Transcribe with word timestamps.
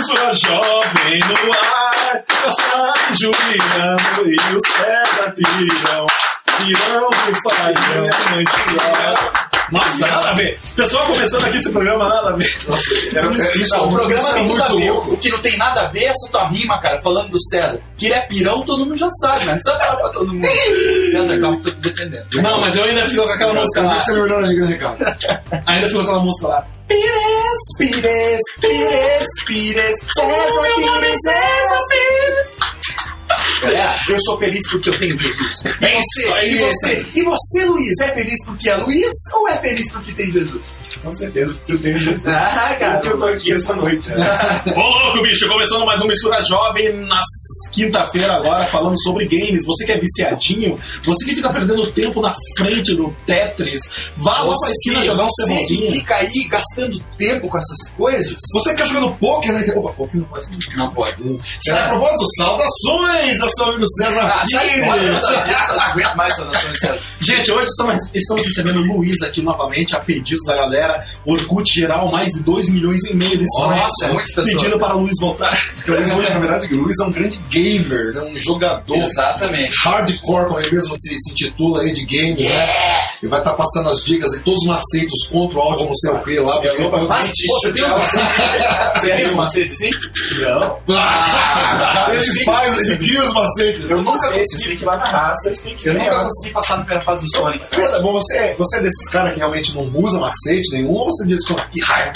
Mistura 0.00 0.30
jovem 0.32 1.20
no 1.28 1.50
ar, 1.52 2.24
Cassari, 2.26 3.12
Juliano 3.20 4.24
e 4.24 4.56
o 4.56 4.60
César 4.62 5.30
Pirão. 5.34 6.06
Pirão 6.56 7.08
que 7.10 7.54
faz 7.54 7.78
mentira. 8.34 9.49
Nossa, 9.70 10.06
nada 10.06 10.30
a 10.30 10.34
ver. 10.34 10.58
Pessoal 10.76 11.06
começando 11.06 11.44
aqui 11.44 11.56
esse 11.56 11.70
programa, 11.70 12.08
nada 12.08 12.30
a 12.30 12.36
ver. 12.36 12.56
Era, 13.14 13.36
isso, 13.36 13.76
Não, 13.76 13.88
o 13.88 13.94
programa 13.94 14.32
tem 14.34 14.48
tudo 14.48 14.62
a 14.62 14.68
muito 14.68 14.84
ver. 14.84 14.90
O 15.12 15.16
que 15.16 15.30
não 15.30 15.38
tem 15.38 15.56
nada 15.56 15.82
a 15.82 15.88
ver 15.88 16.00
é 16.04 16.06
essa 16.06 16.30
tua 16.30 16.48
rima, 16.48 16.80
cara, 16.80 17.00
falando 17.02 17.30
do 17.30 17.40
César. 17.40 17.80
Que 17.96 18.06
ele 18.06 18.14
é 18.14 18.20
pirão, 18.26 18.62
todo 18.62 18.84
mundo 18.84 18.96
já 18.96 19.08
sabe, 19.20 19.44
né? 19.44 19.52
Não 19.52 19.58
precisa 19.58 19.78
falar 19.78 19.96
pra 19.96 20.08
todo 20.10 20.32
mundo. 20.32 20.46
César, 21.12 21.40
calma, 21.40 21.60
tô 21.62 21.70
te 21.70 21.80
defendendo. 21.80 22.42
Não, 22.42 22.60
mas 22.60 22.76
eu 22.76 22.84
ainda 22.84 23.06
fico 23.08 23.22
com 23.22 23.30
aquela 23.30 23.54
música 23.54 23.82
lá. 23.82 23.96
Esse 23.96 24.10
é 24.10 24.14
meu 24.14 24.22
melhor 24.24 24.44
amigo, 24.44 24.66
né, 24.66 24.72
Ricardo? 24.72 25.04
Ainda 25.66 25.86
fico 25.86 25.98
com 25.98 26.04
aquela 26.04 26.24
música 26.24 26.48
lá. 26.48 26.66
Pires, 26.88 27.78
Pires, 27.78 28.40
Pires, 28.60 29.44
Pires, 29.46 29.96
César 30.08 30.62
Pires, 30.76 31.18
César 31.22 31.76
Pires. 31.90 33.09
Galera, 33.62 33.94
eu 34.08 34.16
sou 34.22 34.38
feliz 34.38 34.62
porque 34.70 34.88
eu 34.90 34.98
tenho 34.98 35.18
Jesus. 35.18 35.62
E 35.64 35.84
É 35.86 35.90
você, 35.92 36.20
isso 36.20 36.34
aí, 36.34 36.52
e 36.52 36.58
você, 36.58 37.06
e 37.14 37.22
você, 37.22 37.64
Luiz, 37.66 38.00
é 38.02 38.14
feliz 38.14 38.44
porque 38.44 38.68
é 38.68 38.76
Luiz 38.76 39.12
ou 39.34 39.48
é 39.48 39.60
feliz 39.60 39.92
porque 39.92 40.12
tem 40.12 40.30
Jesus? 40.32 40.78
Com 41.02 41.12
certeza, 41.12 41.54
porque 41.54 41.72
eu 41.72 41.78
tenho 41.80 41.98
Jesus. 41.98 42.26
Ah, 42.26 42.76
cara, 42.78 43.00
eu 43.04 43.18
tô 43.18 43.24
aqui 43.26 43.52
essa 43.52 43.74
noite. 43.74 44.08
né? 44.08 44.16
Ô 44.76 44.80
louco, 44.80 45.22
bicho, 45.22 45.48
começando 45.48 45.84
mais 45.86 46.00
um 46.00 46.06
Mistura 46.06 46.40
Jovem 46.42 46.92
nas 47.06 47.24
quinta-feira 47.72 48.34
agora, 48.34 48.66
falando 48.70 49.00
sobre 49.02 49.26
games. 49.26 49.64
Você 49.64 49.84
que 49.86 49.92
é 49.92 50.00
viciadinho, 50.00 50.78
você 51.04 51.24
que 51.24 51.36
fica 51.36 51.50
perdendo 51.52 51.90
tempo 51.92 52.20
na 52.20 52.32
frente 52.58 52.94
do 52.96 53.14
Tetris, 53.24 53.80
vá 54.16 54.42
lá 54.42 54.54
pra 54.58 54.70
esquina 54.70 55.02
jogar 55.02 55.24
um 55.24 55.28
você 55.28 55.42
que 55.42 55.48
cebolzinho. 55.66 55.92
fica 55.92 56.14
aí 56.16 56.48
gastando 56.48 56.98
tempo 57.16 57.48
com 57.48 57.56
essas 57.56 57.90
coisas. 57.96 58.36
Você 58.54 58.70
que 58.70 58.78
tá 58.78 58.84
jogando 58.84 59.12
poker, 59.16 59.52
né? 59.52 59.64
Opa, 59.76 59.92
poker 59.92 60.20
não 60.20 60.26
pode. 60.28 60.48
Não 60.76 60.92
pode. 60.92 61.40
É, 61.68 61.72
a 61.72 61.88
propósito, 61.90 62.26
saudações 62.36 63.19
a 63.28 63.48
seu 63.48 63.66
amigo 63.66 63.86
César 63.86 64.22
Ah, 64.26 64.42
Pires. 64.42 64.80
não 65.68 65.82
aguento 65.84 66.16
mais 66.16 66.32
essa 66.32 66.44
nação, 66.46 66.74
César. 66.74 66.98
Gente, 67.20 67.52
hoje 67.52 67.66
estamos, 67.66 67.96
estamos 68.14 68.44
recebendo 68.44 68.76
o 68.80 68.82
Luiz 68.96 69.20
aqui 69.22 69.42
novamente, 69.42 69.94
a 69.94 70.00
pedidos 70.00 70.44
da 70.46 70.54
galera. 70.56 71.04
Orkut 71.26 71.70
geral, 71.72 72.10
mais 72.10 72.30
de 72.30 72.42
2 72.42 72.68
milhões 72.70 73.00
e 73.04 73.14
meio 73.14 73.36
de 73.36 73.44
Nossa, 73.58 73.84
inscritos. 73.84 74.12
muitas 74.14 74.34
pessoas. 74.34 74.54
Pedindo 74.62 74.78
para 74.78 74.96
o 74.96 75.00
Luiz 75.00 75.16
voltar. 75.20 75.74
Porque 75.74 75.90
o 75.90 75.96
Luiz 75.96 76.12
hoje, 76.12 76.32
na 76.32 76.38
verdade, 76.38 76.74
o 76.74 76.76
Luiz 76.82 76.96
é 77.00 77.04
um 77.04 77.10
grande 77.12 77.36
gamer, 77.50 78.14
né? 78.14 78.20
um 78.22 78.38
jogador. 78.38 78.96
Exatamente. 78.96 79.72
Hardcore, 79.84 80.46
como 80.46 80.58
ele 80.60 80.70
mesmo 80.72 80.94
se, 80.96 81.14
se 81.18 81.30
intitula 81.32 81.82
aí 81.82 81.92
de 81.92 82.04
games, 82.04 82.46
né? 82.48 82.68
E 83.22 83.26
vai 83.26 83.38
estar 83.40 83.52
passando 83.54 83.90
as 83.90 84.02
dicas 84.02 84.32
e 84.32 84.40
todos 84.40 84.60
os 84.62 84.66
macetes, 84.68 85.10
os 85.12 85.28
contra 85.28 85.58
o 85.58 85.62
áudio 85.62 85.86
no 85.86 85.96
seu 85.98 86.18
P 86.20 86.40
lá. 86.40 86.60
porque- 86.60 86.78
Mas, 87.06 87.30
pô, 87.46 87.60
você 87.60 87.72
tem 87.72 87.84
os 87.84 87.90
macetes? 87.92 88.20
Você 89.00 89.14
tem 89.14 89.26
os 89.28 89.34
macetes, 89.34 89.78
sim? 89.78 89.90
Não. 90.40 90.78
Ah, 90.96 92.08
ele 92.12 92.44
faz, 92.44 92.88
ele 92.90 93.06
cria 93.10 93.22
os 93.22 93.32
macetes. 93.32 93.90
Eu 93.90 93.98
nunca 93.98 94.12
consegui. 94.12 94.38
Vocês 94.38 94.62
têm 94.62 94.76
que 94.76 94.82
ir 94.82 94.86
lá 94.86 94.96
na 94.96 95.04
raça, 95.04 95.52
Eu 95.84 95.94
nunca 95.94 96.22
consegui 96.22 96.52
passar 96.52 96.76
na 96.76 96.84
primeira 96.84 97.04
fase 97.04 97.20
do 97.20 97.30
Sonic. 97.36 97.66
Cara, 97.68 98.00
bom, 98.00 98.12
você, 98.12 98.54
você 98.56 98.78
é 98.78 98.82
desses 98.82 99.08
caras 99.10 99.32
que 99.32 99.38
realmente 99.38 99.74
não 99.74 99.90
usa 99.94 100.18
macete 100.18 100.72
nenhum, 100.72 100.90
ou 100.90 101.04
você 101.04 101.26
diz 101.26 101.44
que 101.44 101.52
vou 101.52 101.62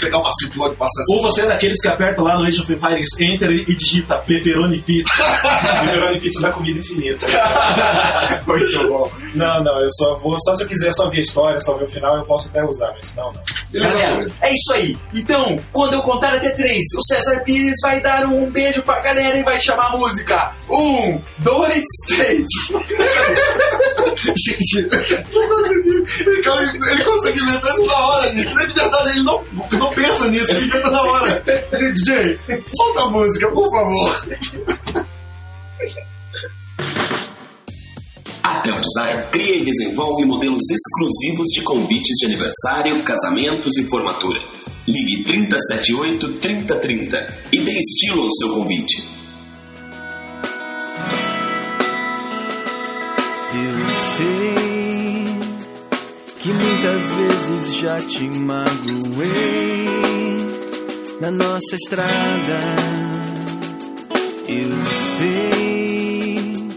pegar 0.01 0.19
o 0.19 0.23
macete 0.23 0.59
logo 0.59 0.73
e 0.73 0.77
passar 0.77 1.01
essa. 1.01 1.14
Ou 1.14 1.23
você 1.23 1.42
é 1.42 1.47
daqueles 1.47 1.81
que 1.81 1.89
aperta 1.89 2.23
lá 2.23 2.39
no 2.39 2.45
Age 2.47 2.61
of 2.61 2.73
Empires 2.73 3.09
Enter 3.20 3.51
e 3.51 3.75
digita 3.75 4.19
Pepperoni 4.19 4.81
Pizza. 4.83 5.23
Pepperoni 5.81 6.20
pizza 6.20 6.41
da 6.41 6.53
comida 6.53 6.78
infinita. 6.78 7.27
Muito 8.47 8.89
bom. 8.89 9.11
Não, 9.34 9.64
não, 9.64 9.81
eu 9.81 9.91
só 9.91 10.14
vou, 10.20 10.36
só 10.41 10.55
se 10.55 10.62
eu 10.62 10.69
quiser 10.69 10.92
só 10.92 11.08
ver 11.11 11.19
a 11.19 11.20
história, 11.20 11.61
só 11.61 11.77
ver 11.77 11.84
o 11.84 11.91
final, 11.91 12.17
eu 12.17 12.23
posso 12.23 12.48
até 12.48 12.64
usar, 12.64 12.92
mas 12.92 13.06
senão 13.06 13.33
não. 13.33 13.42
Beleza, 13.70 13.98
Galera, 13.98 14.27
é 14.42 14.53
isso 14.53 14.73
aí. 14.73 14.97
Então, 15.12 15.56
quando 15.73 15.95
eu 15.95 16.03
contar 16.03 16.34
até 16.34 16.51
três, 16.51 16.84
o 16.97 17.03
César 17.03 17.41
Pires 17.41 17.75
vai 17.83 18.01
dar 18.01 18.27
um 18.27 18.51
beijo 18.51 18.83
pra 18.83 19.01
galera 19.01 19.39
e 19.39 19.42
vai 19.42 19.58
chamar 19.58 19.89
a 19.89 19.91
música. 19.91 20.55
Um, 20.70 20.84
dois, 21.39 21.85
três. 22.07 22.47
Gente, 24.25 24.83
não 25.33 25.48
consegui. 25.48 26.05
Ele, 26.20 26.92
ele 26.92 27.05
consegue 27.05 27.41
inventar 27.41 27.73
isso 27.73 27.86
na 27.86 27.98
hora, 28.07 28.33
gente. 28.33 28.48
De 28.48 28.75
verdade, 28.75 29.11
ele 29.11 29.23
não, 29.23 29.45
não 29.73 29.92
pensa 29.92 30.29
nisso, 30.29 30.53
ele 30.53 30.67
inventa 30.67 30.91
na 30.91 31.03
hora. 31.03 31.45
DJ, 31.73 32.39
solta 32.77 33.03
a 33.03 33.11
música, 33.11 33.51
por 33.51 33.70
favor. 33.70 34.25
A 38.42 38.61
Tel 38.61 38.81
Design 38.81 39.23
cria 39.31 39.57
e 39.57 39.64
desenvolve 39.64 40.25
modelos 40.25 40.63
exclusivos 40.70 41.48
de 41.55 41.63
convites 41.63 42.17
de 42.19 42.27
aniversário, 42.27 43.03
casamentos 43.03 43.77
e 43.79 43.89
formatura. 43.89 44.41
Ligue 44.87 45.25
378 45.25 46.35
3030 46.35 47.41
e 47.53 47.61
dê 47.61 47.73
estilo 47.73 48.25
ao 48.25 48.31
seu 48.33 48.51
convite. 48.51 49.14
Que 56.45 56.53
muitas 56.53 57.11
vezes 57.13 57.77
já 57.77 57.99
te 58.03 58.25
magoei 58.29 59.87
na 61.19 61.31
nossa 61.31 61.75
estrada. 61.75 62.61
Eu 64.47 64.69
sei 65.17 66.69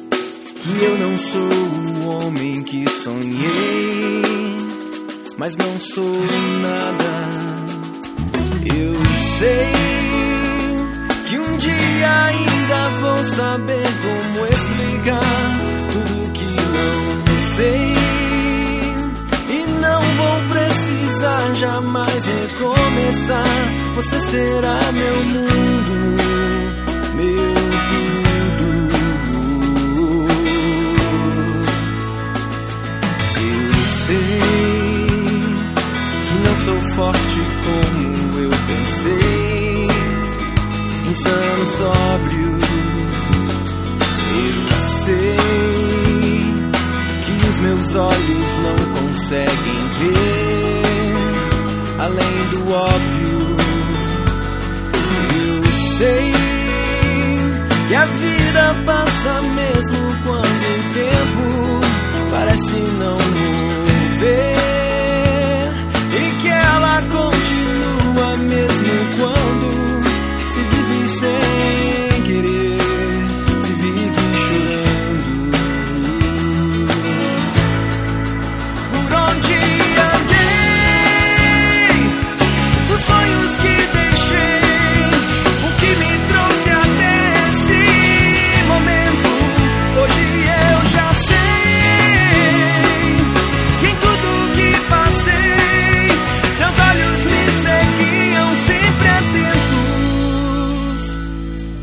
que 0.56 0.86
eu 0.86 0.98
não 0.98 1.18
sou 1.18 1.50
o 1.50 2.08
homem 2.08 2.64
que 2.64 2.88
sonhei, 2.90 4.22
mas 5.38 5.58
não 5.58 5.80
sou 5.82 6.16
nada. 6.62 7.28
Eu 8.74 8.94
sei 9.20 9.74
que 11.28 11.38
um 11.38 11.58
dia 11.58 12.24
ainda 12.24 13.00
vou 13.02 13.26
saber 13.26 13.86
como 14.02 14.46
explicar 14.46 15.60
tudo 15.92 16.32
que 16.32 16.46
não 16.46 17.40
sei. 17.54 17.97
Precisar 21.28 21.54
jamais 21.56 22.26
recomeçar. 22.26 23.44
Você 23.96 24.22
será 24.22 24.80
meu 24.94 25.16
mundo, 25.26 26.16
meu 27.16 27.54
tudo. 28.60 28.78
Eu 33.42 33.80
sei 33.90 34.40
que 36.28 36.36
não 36.48 36.56
sou 36.58 36.80
forte 36.96 37.42
como 37.66 38.40
eu 38.40 38.52
pensei. 38.68 39.88
Insano, 41.10 41.68
sóbrio. 41.68 42.58
Eu 44.40 44.78
sei 45.04 45.38
que 47.26 47.32
os 47.50 47.60
meus 47.60 47.96
olhos 47.96 48.58
não 48.64 48.78
conseguem 49.02 49.80
ver 50.00 50.67
além 52.00 52.50
do 52.52 52.72
óbvio. 52.72 53.58
Eu 55.36 55.72
sei 55.72 56.34
que 57.88 57.96
a 57.96 58.06
vida 58.06 58.76
passa 58.86 59.42
mesmo 59.42 59.98
quando 60.26 60.46
o 60.46 60.94
tempo 60.94 61.80
parece 62.32 62.76
não 63.00 63.18
mover 63.18 64.57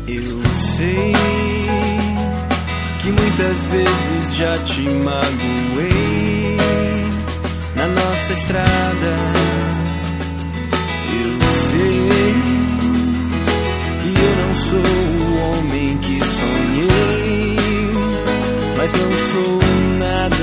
Eu 0.07 0.39
sei 0.55 1.13
que 3.01 3.09
muitas 3.09 3.65
vezes 3.67 4.35
já 4.35 4.55
te 4.59 4.81
magoei 4.81 6.57
na 7.75 7.87
nossa 7.87 8.33
estrada. 8.33 9.17
Eu 11.09 11.39
sei 11.71 12.09
que 14.03 14.09
eu 14.21 14.35
não 14.45 14.53
sou 14.55 14.79
o 14.79 15.37
homem 15.41 15.97
que 15.97 16.19
sonhei, 16.23 17.55
mas 18.77 18.93
não 18.93 19.11
sou 19.31 19.59
nada. 19.97 20.34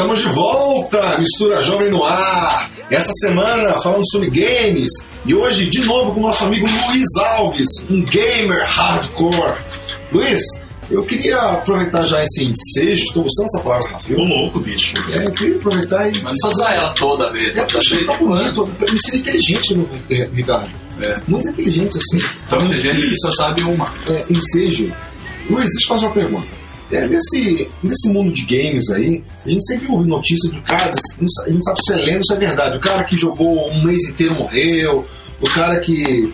Estamos 0.00 0.20
de 0.20 0.28
volta, 0.30 1.18
Mistura 1.18 1.60
Jovem 1.60 1.90
no 1.90 2.02
ar. 2.02 2.70
Essa 2.90 3.12
semana 3.20 3.78
falando 3.82 4.02
sobre 4.10 4.30
games 4.30 4.88
e 5.26 5.34
hoje 5.34 5.66
de 5.68 5.82
novo 5.84 6.14
com 6.14 6.20
o 6.20 6.22
nosso 6.22 6.42
amigo 6.46 6.66
Luiz 6.88 7.04
Alves, 7.18 7.68
um 7.90 8.02
gamer 8.04 8.64
hardcore. 8.66 9.58
Luiz, 10.10 10.40
eu 10.90 11.02
queria 11.02 11.36
aproveitar 11.38 12.02
já 12.04 12.22
esse 12.22 12.46
ensejo, 12.46 13.02
estou 13.04 13.24
gostando 13.24 13.48
dessa 13.52 13.60
palavra, 13.62 13.88
Tô 13.90 13.94
Rafael. 13.94 14.18
louco, 14.24 14.58
bicho. 14.60 14.94
É, 15.12 15.26
eu 15.26 15.32
queria 15.32 15.56
aproveitar 15.56 16.08
e. 16.08 16.12
Mas 16.12 16.14
não 16.22 16.30
precisa 16.30 16.48
usar 16.48 16.74
ela 16.74 16.94
toda 16.94 17.30
vez. 17.30 17.58
É, 17.58 17.62
porque 17.62 18.04
tá 18.06 18.16
bonito, 18.16 18.70
eu 18.80 18.92
me 18.92 18.98
sinto 19.04 19.16
inteligente, 19.18 19.74
no- 19.74 19.88
Ricardo. 20.34 20.70
É. 21.02 21.20
Muito 21.28 21.46
inteligente 21.50 21.98
assim. 21.98 22.26
Tão 22.48 22.64
inteligente 22.64 23.06
que 23.06 23.16
só 23.16 23.30
sabe 23.32 23.62
uma. 23.64 23.86
é, 24.08 24.32
ensejo. 24.32 24.90
Luiz, 25.50 25.68
deixa 25.68 25.84
eu 25.84 25.88
fazer 25.88 26.06
uma 26.06 26.14
pergunta. 26.14 26.59
É, 26.92 27.06
nesse, 27.06 27.68
nesse 27.82 28.08
mundo 28.10 28.32
de 28.32 28.44
games 28.44 28.90
aí, 28.90 29.22
a 29.46 29.48
gente 29.48 29.64
sempre 29.64 29.90
ouve 29.90 30.08
notícia 30.08 30.50
do 30.50 30.60
cara, 30.62 30.90
não 31.18 31.26
a 31.46 31.50
gente 31.50 31.64
sabe 31.64 31.80
se 31.82 31.92
é 31.92 31.96
lenda 31.96 32.18
ou 32.18 32.24
se 32.24 32.34
é 32.34 32.36
verdade. 32.36 32.76
O 32.76 32.80
cara 32.80 33.04
que 33.04 33.16
jogou 33.16 33.70
um 33.70 33.84
mês 33.84 34.08
inteiro 34.08 34.34
morreu, 34.34 35.06
o 35.40 35.48
cara 35.48 35.78
que. 35.78 36.32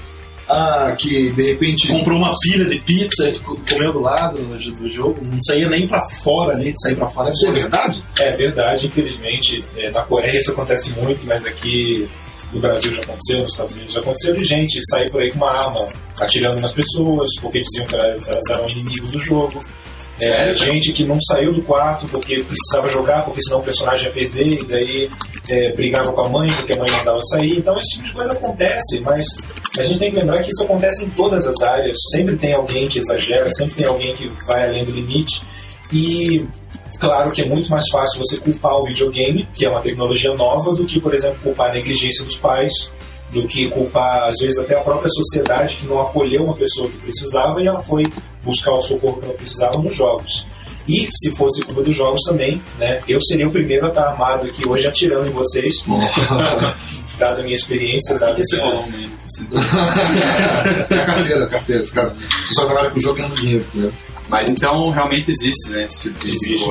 Ah, 0.49 0.95
que 0.97 1.31
de 1.31 1.43
repente. 1.43 1.89
Comprou 1.89 2.19
uma 2.19 2.33
pilha 2.41 2.67
de 2.67 2.79
pizza 2.79 3.29
e 3.29 3.35
ficou 3.35 3.57
comendo 3.69 3.95
do 3.95 4.01
lado 4.01 4.41
do, 4.41 4.57
do 4.57 4.93
jogo. 4.93 5.21
Não 5.25 5.39
saía 5.43 5.69
nem 5.69 5.89
pra 5.89 6.01
fora 6.23 6.55
ali, 6.55 6.73
de 6.73 6.81
sair 6.81 6.95
pra 6.95 7.11
fora. 7.11 7.29
Isso 7.29 7.49
é 7.49 7.53
verdade? 7.53 8.05
É 8.21 8.37
verdade, 8.37 8.87
infelizmente. 8.87 9.65
é, 9.77 9.91
na 9.91 10.05
Coreia 10.05 10.37
isso 10.37 10.53
acontece 10.53 10.95
muito, 11.01 11.27
mas 11.27 11.45
aqui 11.45 12.09
no 12.53 12.61
Brasil 12.61 12.93
já 12.93 12.99
aconteceu, 13.03 13.43
nos 13.43 13.53
Estados 13.53 13.75
Unidos 13.75 13.93
já 13.93 14.01
aconteceu 14.01 14.37
de 14.37 14.45
gente 14.45 14.79
sair 14.91 15.11
por 15.11 15.21
aí 15.21 15.31
com 15.31 15.39
uma 15.39 15.51
arma 15.51 15.85
atirando 16.21 16.61
nas 16.61 16.73
pessoas, 16.73 17.29
porque 17.41 17.61
diziam 17.61 17.87
que 17.87 17.97
elas 17.97 18.51
eram 18.51 18.69
inimigos 18.71 19.11
do 19.11 19.21
jogo. 19.21 19.63
É, 20.21 20.55
gente 20.55 20.93
que 20.93 21.07
não 21.07 21.19
saiu 21.21 21.53
do 21.53 21.63
quarto 21.63 22.09
porque 22.09 22.43
precisava 22.43 22.89
jogar, 22.89 23.25
porque 23.25 23.43
senão 23.43 23.61
o 23.61 23.65
personagem 23.65 24.07
ia 24.07 24.13
perder, 24.13 24.47
e 24.47 24.67
daí 24.67 25.09
é, 25.51 25.73
brigava 25.75 26.11
com 26.13 26.21
a 26.23 26.29
mãe 26.29 26.47
porque 26.57 26.75
a 26.75 26.81
mãe 26.81 26.91
não 26.91 27.05
dava 27.05 27.21
sair. 27.23 27.59
Então 27.59 27.77
esse 27.77 27.97
tipo 27.97 28.05
de 28.07 28.15
coisa 28.15 28.33
acontece, 28.33 29.01
mas 29.01 29.27
a 29.79 29.83
gente 29.83 29.99
tem 29.99 30.11
que 30.11 30.19
lembrar 30.19 30.43
que 30.43 30.49
isso 30.49 30.65
acontece 30.65 31.05
em 31.05 31.11
todas 31.11 31.47
as 31.47 31.63
áreas. 31.63 31.97
Sempre 32.13 32.37
tem 32.37 32.55
alguém 32.55 32.89
que 32.89 32.99
exagera, 32.99 33.49
sempre 33.51 33.77
tem 33.77 33.87
alguém 33.87 34.15
que 34.15 34.29
vai 34.47 34.69
além 34.69 34.85
do 34.85 34.91
limite. 34.91 35.43
E 35.93 36.47
claro 36.99 37.31
que 37.31 37.43
é 37.43 37.49
muito 37.49 37.69
mais 37.69 37.85
fácil 37.91 38.23
você 38.23 38.41
culpar 38.41 38.75
o 38.75 38.85
videogame, 38.87 39.47
que 39.55 39.67
é 39.67 39.69
uma 39.69 39.81
tecnologia 39.81 40.33
nova, 40.35 40.75
do 40.75 40.87
que, 40.87 40.99
por 41.01 41.15
exemplo, 41.15 41.39
culpar 41.43 41.71
a 41.71 41.75
negligência 41.75 42.25
dos 42.25 42.37
pais, 42.37 42.73
do 43.31 43.47
que 43.49 43.69
culpar, 43.71 44.25
às 44.29 44.37
vezes, 44.41 44.59
até 44.59 44.77
a 44.79 44.81
própria 44.81 45.09
sociedade 45.09 45.77
que 45.77 45.87
não 45.87 46.01
acolheu 46.01 46.45
uma 46.45 46.55
pessoa 46.55 46.89
que 46.89 46.97
precisava 46.99 47.61
e 47.61 47.67
ela 47.67 47.81
foi 47.85 48.05
buscar 48.45 48.73
o 48.73 48.83
socorro 48.83 49.19
que 49.21 49.25
ela 49.27 49.35
precisava 49.35 49.79
nos 49.79 49.95
jogos. 49.97 50.47
E 50.89 51.09
se 51.11 51.37
fosse 51.37 51.63
culpa 51.67 51.83
dos 51.83 51.97
jogos 51.97 52.21
também, 52.29 52.63
né, 52.79 53.01
eu 53.09 53.21
seria 53.21 53.49
o 53.49 53.51
primeiro 53.51 53.87
a 53.87 53.89
estar 53.89 54.07
armado 54.09 54.47
aqui 54.47 54.69
hoje 54.69 54.87
atirando 54.87 55.27
em 55.27 55.33
vocês, 55.33 55.75
dada 57.19 57.41
a 57.41 57.43
minha 57.43 57.57
experiência, 57.57 58.17
dada 58.19 58.37
a 58.37 58.39
Esse 58.41 58.57
minha... 58.57 58.71
volume 58.71 58.97
aí. 58.97 59.11
esse- 59.27 59.49
É 60.95 61.01
a 61.01 61.05
carteira, 61.05 61.45
a 61.45 61.49
carteira. 61.49 61.83
Os 61.83 61.91
caras 61.91 62.13
só 62.53 62.65
trabalham 62.67 62.91
com 62.93 62.99
o 62.99 63.03
jogo 63.03 63.17
ganhando 63.19 63.35
dinheiro. 63.35 63.65
Né? 63.75 63.91
Mas 64.29 64.49
então 64.49 64.89
realmente 64.91 65.31
existe, 65.31 65.71
né? 65.71 65.85
Esse 65.85 66.03
tipo 66.03 66.19
de 66.21 66.29
Existe. 66.29 66.69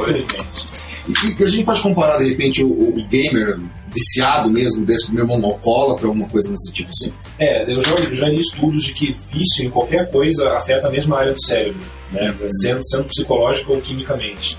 E, 1.07 1.39
e 1.39 1.43
a 1.43 1.47
gente 1.47 1.63
pode 1.65 1.81
comparar, 1.81 2.17
de 2.17 2.29
repente, 2.29 2.63
o, 2.63 2.67
o 2.89 3.07
gamer 3.07 3.59
viciado 3.93 4.49
mesmo, 4.49 4.83
desse 4.85 5.11
mesmo 5.13 5.33
alcoólatra, 5.45 6.07
alguma 6.07 6.27
coisa 6.27 6.49
desse 6.49 6.71
tipo 6.71 6.89
assim. 6.89 7.13
É, 7.39 7.71
eu 7.71 7.81
já, 7.81 7.95
já 8.13 8.27
li 8.29 8.39
estudos 8.39 8.83
de 8.83 8.93
que 8.93 9.13
vício 9.31 9.65
em 9.65 9.69
qualquer 9.69 10.09
coisa 10.11 10.57
afeta 10.57 10.87
a 10.87 10.91
mesma 10.91 11.19
área 11.19 11.33
do 11.33 11.41
cérebro, 11.45 11.79
né? 12.11 12.35
sendo, 12.61 12.79
sendo 12.83 13.03
psicológico 13.05 13.73
ou 13.73 13.81
quimicamente. 13.81 14.57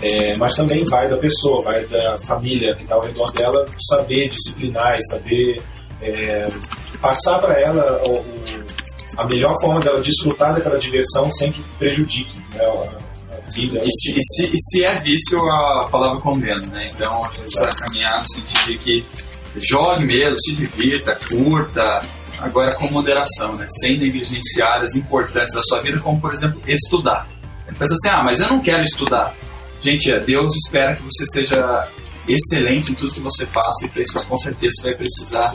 É, 0.00 0.36
mas 0.36 0.54
também 0.54 0.84
vai 0.84 1.08
da 1.08 1.16
pessoa, 1.16 1.62
vai 1.64 1.84
da 1.86 2.18
família 2.26 2.74
que 2.76 2.82
está 2.84 2.94
ao 2.94 3.02
redor 3.02 3.32
dela 3.32 3.64
saber 3.90 4.28
disciplinar 4.28 4.96
e 4.96 5.02
saber 5.08 5.60
é, 6.00 6.44
passar 7.02 7.38
para 7.40 7.58
ela 7.60 8.00
o- 8.06 8.18
o- 8.20 8.64
a 9.16 9.26
melhor 9.26 9.52
forma 9.60 9.80
dela 9.80 10.00
desfrutar 10.00 10.54
daquela 10.54 10.78
diversão 10.78 11.28
sem 11.32 11.50
que 11.50 11.60
prejudique 11.76 12.36
né. 12.54 12.98
E 13.84 13.90
se, 13.90 14.12
e, 14.12 14.22
se, 14.22 14.46
e 14.46 14.58
se 14.58 14.84
é 14.84 15.00
vício, 15.00 15.38
a 15.38 15.88
palavra 15.90 16.20
condena, 16.20 16.60
né? 16.70 16.90
Então 16.94 17.24
a 17.24 17.28
gente 17.28 17.40
precisa 17.40 17.68
caminhar 17.70 18.20
no 18.20 18.28
sentido 18.30 18.66
de 18.66 18.78
que 18.78 19.06
jogue 19.56 20.06
mesmo, 20.06 20.38
se 20.38 20.54
divirta, 20.54 21.18
curta, 21.28 22.00
agora 22.38 22.74
com 22.74 22.88
moderação, 22.90 23.56
né? 23.56 23.66
Sem 23.80 23.98
negligenciar 23.98 24.74
áreas 24.74 24.94
importantes 24.94 25.54
da 25.54 25.62
sua 25.62 25.80
vida, 25.82 26.00
como 26.00 26.20
por 26.20 26.32
exemplo, 26.32 26.60
estudar. 26.66 27.26
Ele 27.66 27.76
pensa 27.76 27.94
assim, 27.94 28.08
ah, 28.08 28.22
mas 28.22 28.40
eu 28.40 28.48
não 28.48 28.60
quero 28.60 28.82
estudar. 28.82 29.34
Gente, 29.80 30.10
é, 30.10 30.18
Deus 30.18 30.54
espera 30.56 30.96
que 30.96 31.02
você 31.02 31.24
seja 31.26 31.88
excelente 32.28 32.92
em 32.92 32.94
tudo 32.94 33.14
que 33.14 33.20
você 33.20 33.46
faça 33.46 33.86
e 33.86 33.88
para 33.88 34.02
isso 34.02 34.26
com 34.26 34.36
certeza 34.36 34.72
você 34.76 34.88
vai 34.88 34.98
precisar 34.98 35.54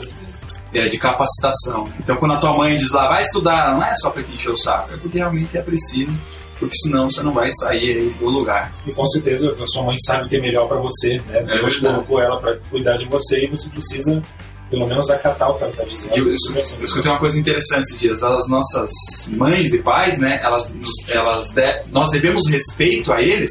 é, 0.72 0.88
de 0.88 0.98
capacitação. 0.98 1.84
Então 1.98 2.16
quando 2.16 2.32
a 2.32 2.38
tua 2.38 2.56
mãe 2.56 2.74
diz 2.74 2.90
lá, 2.90 3.08
vai 3.08 3.22
estudar, 3.22 3.72
não 3.74 3.84
é 3.84 3.94
só 3.94 4.10
para 4.10 4.22
te 4.22 4.32
encher 4.32 4.50
o 4.50 4.56
saco, 4.56 4.92
é 4.92 4.96
porque 4.96 5.18
realmente 5.18 5.56
é 5.56 5.62
preciso, 5.62 6.12
porque 6.58 6.74
senão 6.82 7.08
você 7.08 7.22
não 7.22 7.32
vai 7.32 7.48
sair 7.50 8.10
do 8.18 8.26
lugar. 8.26 8.72
E 8.86 8.92
com 8.92 9.06
certeza 9.06 9.50
a 9.52 9.66
sua 9.66 9.82
mãe 9.84 9.96
sabe 10.06 10.26
o 10.26 10.28
que 10.28 10.36
é 10.36 10.40
melhor 10.40 10.66
para 10.68 10.80
você, 10.80 11.16
né? 11.28 11.42
Deus 11.42 11.74
verdade. 11.74 11.80
colocou 11.80 12.20
ela 12.22 12.40
para 12.40 12.56
cuidar 12.70 12.96
de 12.96 13.08
você 13.08 13.40
e 13.44 13.48
você 13.48 13.68
precisa 13.68 14.22
pelo 14.70 14.86
menos 14.86 15.08
acatar 15.10 15.50
o 15.50 15.54
que 15.54 15.62
ela 15.62 15.70
está 15.70 15.84
dizendo. 15.84 16.16
Eu, 16.16 16.24
eu, 16.26 16.34
eu 16.78 16.84
escutei 16.84 17.10
uma 17.10 17.18
coisa 17.18 17.38
interessante 17.38 17.82
esses 17.82 18.00
dias. 18.00 18.22
As 18.22 18.48
nossas 18.48 18.90
mães 19.28 19.72
e 19.72 19.78
pais, 19.82 20.18
né? 20.18 20.40
Elas, 20.42 20.74
elas 21.08 21.48
de- 21.50 21.84
nós 21.92 22.10
devemos 22.10 22.48
respeito 22.48 23.12
a 23.12 23.20
eles, 23.22 23.50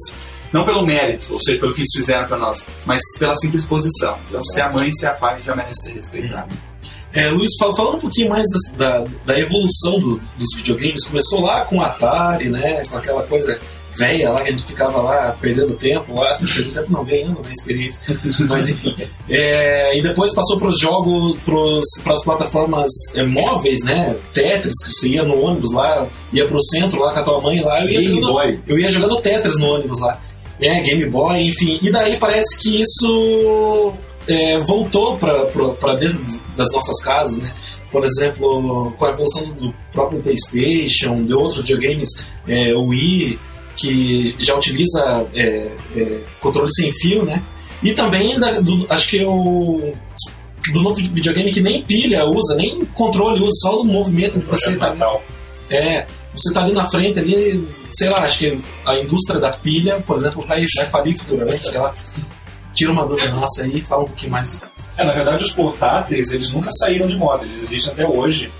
não 0.52 0.66
pelo 0.66 0.86
mérito, 0.86 1.32
ou 1.32 1.40
seja, 1.40 1.60
pelo 1.60 1.74
que 1.74 1.80
eles 1.80 1.92
fizeram 1.96 2.28
para 2.28 2.38
nós, 2.38 2.66
mas 2.86 3.00
pela 3.20 3.34
simples 3.36 3.66
posição. 3.66 4.18
Então, 4.28 4.42
se 4.42 4.60
é 4.60 4.64
a 4.64 4.72
mãe, 4.72 4.92
se 4.92 5.06
é 5.06 5.10
a 5.10 5.14
pai, 5.14 5.42
já 5.42 5.56
merece 5.56 5.88
ser 5.88 5.94
respeitado. 5.94 6.54
É, 7.13 7.30
Luiz, 7.30 7.50
fala- 7.60 7.75
falando 7.75 7.98
um 7.98 8.01
pouquinho 8.01 8.30
mais 8.30 8.44
das- 8.50 8.77
da, 8.77 9.04
da 9.25 9.39
evolução 9.39 10.00
do- 10.00 10.18
dos 10.38 10.48
videogames, 10.56 11.06
começou 11.06 11.42
lá 11.42 11.65
com 11.65 11.77
o 11.77 11.81
Atari, 11.81 12.50
né? 12.50 12.81
Com 12.89 12.98
aquela 12.98 13.24
coisa 13.24 13.57
velha 13.95 14.31
lá 14.31 14.42
que 14.42 14.48
a 14.50 14.51
gente 14.51 14.65
ficava 14.65 15.00
lá 15.04 15.38
perdendo 15.39 15.75
tempo, 15.75 16.19
lá, 16.19 16.39
perdendo 16.39 16.74
tempo 16.74 16.92
não, 16.92 17.06
ganhando 17.06 17.33
né, 17.44 17.51
experiência. 17.56 18.01
Mas 18.50 18.68
enfim. 18.68 18.89
É, 19.30 19.95
e 19.95 20.01
depois 20.01 20.33
passou 20.33 20.57
para 20.57 20.69
os 20.69 20.80
jogos, 20.80 21.39
para 21.42 22.13
as 22.13 22.24
plataformas 22.24 22.89
é, 23.16 23.24
móveis, 23.27 23.77
né? 23.86 24.16
Tetris, 24.33 24.74
que 24.83 24.94
você 24.94 25.09
ia 25.09 25.21
no 25.24 25.39
ônibus 25.39 25.71
lá, 25.71 26.07
ia 26.33 26.48
pro 26.48 26.59
centro 26.63 27.00
lá 27.00 27.13
com 27.13 27.19
a 27.19 27.24
tua 27.24 27.42
mãe 27.42 27.62
lá, 27.62 27.81
eu 27.81 27.89
ia 27.92 28.00
Game 28.01 28.16
jogando, 28.16 28.33
Boy. 28.33 28.59
eu 28.68 28.80
ia 28.80 28.89
jogando 28.89 29.21
Tetris 29.21 29.59
no 29.59 29.68
ônibus 29.75 30.00
lá. 30.00 30.19
É, 30.59 30.81
Game 30.81 31.06
Boy, 31.12 31.42
enfim. 31.42 31.77
E 31.81 31.92
daí 31.92 32.18
parece 32.18 32.59
que 32.59 32.80
isso 32.81 33.94
é, 34.28 34.60
voltou 34.66 35.18
para 35.18 35.96
dentro 35.96 36.20
das 36.56 36.68
nossas 36.72 37.02
casas, 37.04 37.38
né? 37.38 37.54
Por 37.92 38.04
exemplo, 38.06 38.92
com 38.98 39.06
a 39.06 39.10
evolução 39.10 39.50
do 39.54 39.74
próprio 39.94 40.22
PlayStation, 40.22 41.21
de 41.24 41.33
outros 41.33 41.62
videogames, 41.62 42.09
é, 42.47 42.74
o 42.74 42.88
Wii, 42.88 43.38
que 43.76 44.36
já 44.40 44.56
utiliza 44.56 45.28
é, 45.36 45.71
é, 45.95 46.19
controle 46.40 46.71
sem 46.74 46.92
fio, 47.00 47.24
né? 47.24 47.42
E 47.83 47.94
também, 47.94 48.40
da- 48.40 48.59
do- 48.59 48.86
acho 48.90 49.09
que 49.09 49.24
o 49.24 49.92
do 50.71 50.81
novo 50.81 50.95
videogame 50.95 51.52
que 51.52 51.59
nem 51.59 51.83
pilha 51.83 52.26
usa, 52.26 52.56
nem 52.56 52.80
controle 52.94 53.42
usa, 53.42 53.52
só 53.62 53.76
do 53.78 53.83
movimento 53.86 54.40
que 54.40 54.50
você 54.50 54.76
tá 54.78 54.92
Natal. 54.94 55.21
é, 55.69 56.06
você 56.36 56.52
tá 56.54 56.64
ali 56.64 56.74
na 56.74 56.90
frente, 56.90 57.19
ali, 57.19 57.68
sei 57.92 58.09
lá, 58.09 58.19
acho 58.24 58.40
que 58.40 58.59
a 58.88 58.97
indústria 58.97 59.40
da 59.40 59.52
pilha, 59.57 60.00
por 60.07 60.18
exemplo, 60.18 60.45
vai, 60.47 60.64
vai 60.78 60.86
falir 60.90 61.18
futuramente, 61.19 61.68
sei 61.68 61.80
lá. 61.80 61.94
Tira 62.73 62.92
uma 62.92 63.06
dúvida 63.06 63.30
nossa 63.31 63.63
aí 63.63 63.77
e 63.77 63.81
fala 63.81 64.03
um 64.03 64.07
pouquinho 64.07 64.31
mais. 64.31 64.61
É, 64.97 65.03
na 65.03 65.13
verdade, 65.13 65.44
os 65.44 65.51
portáteis, 65.51 66.31
eles 66.31 66.51
nunca 66.51 66.69
saíram 66.71 67.07
de 67.07 67.15
moda, 67.15 67.44
eles 67.44 67.71
existem 67.71 67.94
até 67.94 68.07
hoje. 68.07 68.51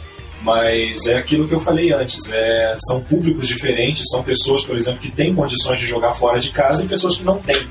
Mas 0.42 1.08
é 1.08 1.18
aquilo 1.18 1.48
que 1.48 1.56
eu 1.56 1.62
falei 1.62 1.94
antes, 1.94 2.30
é, 2.30 2.72
são 2.88 3.02
públicos 3.02 3.48
diferentes, 3.48 4.04
são 4.12 4.22
pessoas, 4.22 4.66
por 4.66 4.76
exemplo, 4.76 5.00
que 5.00 5.10
têm 5.10 5.34
condições 5.34 5.80
de 5.80 5.86
jogar 5.86 6.16
fora 6.16 6.38
de 6.38 6.52
casa 6.52 6.84
e 6.84 6.88
pessoas 6.88 7.18
que 7.18 7.24
não 7.24 7.38
têm. 7.40 7.66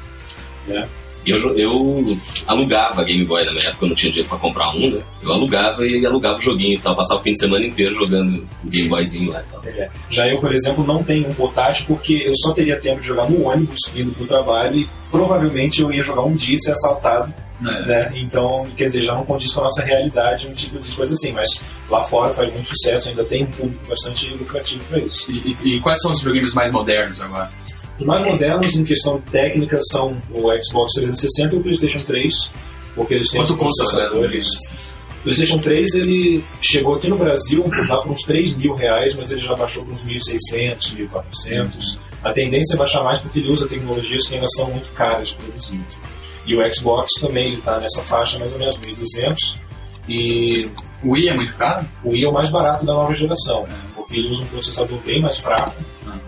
Né? 0.66 0.82
Eu, 1.25 1.57
eu 1.57 2.19
alugava 2.47 3.05
Game 3.05 3.25
Boy 3.25 3.45
na 3.45 3.52
minha 3.52 3.69
época, 3.69 3.85
eu 3.85 3.88
não 3.88 3.95
tinha 3.95 4.11
dinheiro 4.11 4.29
pra 4.29 4.38
comprar 4.38 4.71
um, 4.75 4.91
né? 4.91 5.02
Eu 5.23 5.33
alugava 5.33 5.87
e 5.87 6.05
alugava 6.05 6.37
o 6.37 6.41
joguinho 6.41 6.75
e 6.75 6.79
tal. 6.81 6.97
Passava 6.97 7.21
o 7.21 7.23
fim 7.23 7.33
de 7.33 7.38
semana 7.38 7.64
inteiro 7.64 7.95
jogando 7.95 8.45
o 8.64 8.69
Game 8.69 8.88
Boyzinho 8.88 9.31
lá 9.31 9.41
e 9.41 9.52
tal. 9.52 9.61
É. 9.67 9.88
Já 10.11 10.26
eu, 10.29 10.41
por 10.41 10.52
exemplo, 10.52 10.85
não 10.85 11.02
tenho 11.02 11.29
um 11.29 11.35
portátil 11.35 11.85
porque 11.87 12.23
eu 12.26 12.33
só 12.37 12.52
teria 12.52 12.81
tempo 12.81 13.00
de 13.00 13.07
jogar 13.07 13.29
no 13.31 13.45
ônibus 13.47 13.79
indo 13.95 14.11
pro 14.12 14.26
trabalho 14.26 14.81
e 14.81 14.88
provavelmente 15.11 15.81
eu 15.83 15.93
ia 15.93 16.02
jogar 16.02 16.23
um 16.23 16.35
dia 16.35 16.55
e 16.55 16.59
ser 16.59 16.73
assaltado, 16.73 17.33
né? 17.61 18.12
Então, 18.17 18.67
quer 18.76 18.85
dizer, 18.87 19.02
já 19.05 19.14
não 19.14 19.25
condiz 19.25 19.52
com 19.52 19.61
a 19.61 19.64
nossa 19.64 19.85
realidade, 19.85 20.47
um 20.47 20.52
tipo 20.55 20.79
de 20.81 20.91
coisa 20.97 21.12
assim. 21.14 21.33
Mas 21.33 21.49
lá 21.88 22.05
fora 22.09 22.35
faz 22.35 22.52
muito 22.52 22.67
sucesso, 22.69 23.09
ainda 23.09 23.25
tem 23.25 23.45
um 23.45 23.50
público 23.50 23.87
bastante 23.88 24.26
lucrativo 24.35 24.83
para 24.88 24.99
isso. 24.99 25.31
E, 25.31 25.57
e- 25.62 25.76
e 25.76 25.81
quais 25.81 26.00
são 26.00 26.11
os 26.11 26.19
videogames 26.19 26.55
mais 26.55 26.73
modernos 26.73 27.21
agora? 27.21 27.50
Os 28.02 28.06
mais 28.06 28.25
modernos, 28.25 28.75
em 28.75 28.82
questão 28.82 29.21
técnica, 29.30 29.78
são 29.92 30.18
o 30.32 30.40
Xbox 30.61 30.94
360 30.94 31.54
e 31.54 31.59
o 31.59 31.62
PlayStation 31.62 32.00
3, 32.00 32.35
porque 32.97 33.14
eles 33.14 33.30
têm 33.30 33.40
Quanto 33.40 33.56
custa 33.56 33.85
né? 33.85 33.90
processadores. 33.90 34.47
O 35.21 35.23
PlayStation 35.23 35.59
3 35.59 35.94
ele 35.94 36.44
chegou 36.61 36.97
aqui 36.97 37.06
no 37.09 37.16
Brasil 37.16 37.64
lá 37.88 38.02
por 38.02 38.11
uns 38.11 38.23
3 38.23 38.56
mil 38.56 38.75
reais, 38.75 39.14
mas 39.14 39.30
ele 39.30 39.40
já 39.40 39.54
baixou 39.54 39.85
para 39.85 39.94
uns 39.94 40.02
1.600, 40.02 40.97
1.400. 41.12 41.99
A 42.25 42.32
tendência 42.32 42.75
é 42.75 42.76
baixar 42.76 43.04
mais 43.04 43.21
porque 43.21 43.38
ele 43.38 43.52
usa 43.52 43.68
tecnologias 43.68 44.26
que 44.26 44.35
ainda 44.35 44.49
são 44.49 44.68
muito 44.68 44.92
caras 44.94 45.28
de 45.28 45.37
produzir. 45.37 45.85
E 46.44 46.56
o 46.56 46.75
Xbox 46.75 47.09
também 47.21 47.52
ele 47.52 47.62
tá 47.62 47.78
nessa 47.78 48.02
faixa 48.02 48.37
mais 48.37 48.52
ou 48.52 48.59
menos 48.59 48.75
1.200 48.78 49.37
e 50.09 50.64
O 51.04 51.12
Wii 51.12 51.28
é 51.28 51.35
muito 51.35 51.54
caro? 51.56 51.85
o 52.02 52.11
Wii 52.11 52.25
é 52.25 52.28
o 52.28 52.32
mais 52.32 52.50
barato 52.50 52.85
da 52.85 52.92
nova 52.92 53.14
geração, 53.14 53.62
né? 53.68 53.76
Ele 54.19 54.31
usa 54.31 54.42
um 54.42 54.47
processador 54.47 54.99
bem 55.04 55.21
mais 55.21 55.38
fraco, 55.38 55.76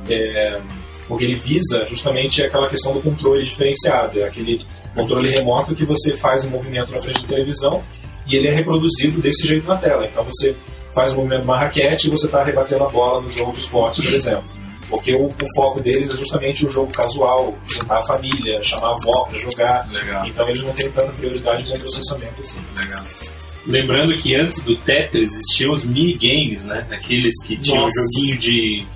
é, 0.08 0.60
porque 1.06 1.24
ele 1.24 1.38
visa 1.40 1.86
justamente 1.88 2.42
aquela 2.42 2.68
questão 2.68 2.92
do 2.92 3.00
controle 3.00 3.44
diferenciado, 3.44 4.20
é 4.20 4.24
aquele 4.24 4.64
controle 4.94 5.30
remoto 5.30 5.74
que 5.74 5.84
você 5.84 6.16
faz 6.18 6.44
um 6.44 6.50
movimento 6.50 6.92
na 6.92 7.02
frente 7.02 7.22
da 7.22 7.28
televisão 7.28 7.82
e 8.26 8.36
ele 8.36 8.48
é 8.48 8.54
reproduzido 8.54 9.20
desse 9.20 9.46
jeito 9.46 9.66
na 9.66 9.76
tela. 9.76 10.06
Então 10.06 10.24
você 10.24 10.54
faz 10.94 11.12
um 11.12 11.16
movimento 11.16 11.40
de 11.40 11.46
uma 11.46 11.58
raquete 11.58 12.06
e 12.06 12.10
você 12.10 12.26
está 12.26 12.42
rebatendo 12.42 12.84
a 12.84 12.88
bola 12.88 13.20
no 13.20 13.30
jogo 13.30 13.52
de 13.52 13.58
esporte, 13.58 14.02
por 14.02 14.14
exemplo. 14.14 14.44
Porque 14.88 15.12
o, 15.14 15.26
o 15.26 15.54
foco 15.56 15.80
deles 15.80 16.10
é 16.10 16.16
justamente 16.16 16.64
o 16.64 16.68
jogo 16.68 16.92
casual, 16.92 17.54
juntar 17.66 17.98
a 17.98 18.06
família, 18.06 18.62
chamar 18.62 18.88
a 18.88 18.96
avó 18.96 19.24
para 19.28 19.38
jogar. 19.38 19.90
Legal, 19.90 20.26
Então 20.26 20.48
eles 20.48 20.62
não 20.62 20.72
têm 20.72 20.90
tanta 20.90 21.12
prioridade 21.12 21.72
no 21.72 21.80
processamento 21.80 22.40
assim. 22.40 22.60
legal. 22.78 23.04
Lembrando 23.66 24.14
que 24.20 24.34
antes 24.36 24.62
do 24.62 24.76
Tetris 24.76 25.30
existiam 25.32 25.72
os 25.72 25.84
minigames, 25.84 26.64
né? 26.64 26.84
Aqueles 26.90 27.32
que 27.46 27.56
tinham 27.58 27.82
Nossa. 27.82 28.00
joguinho 28.00 28.38
de 28.38 28.86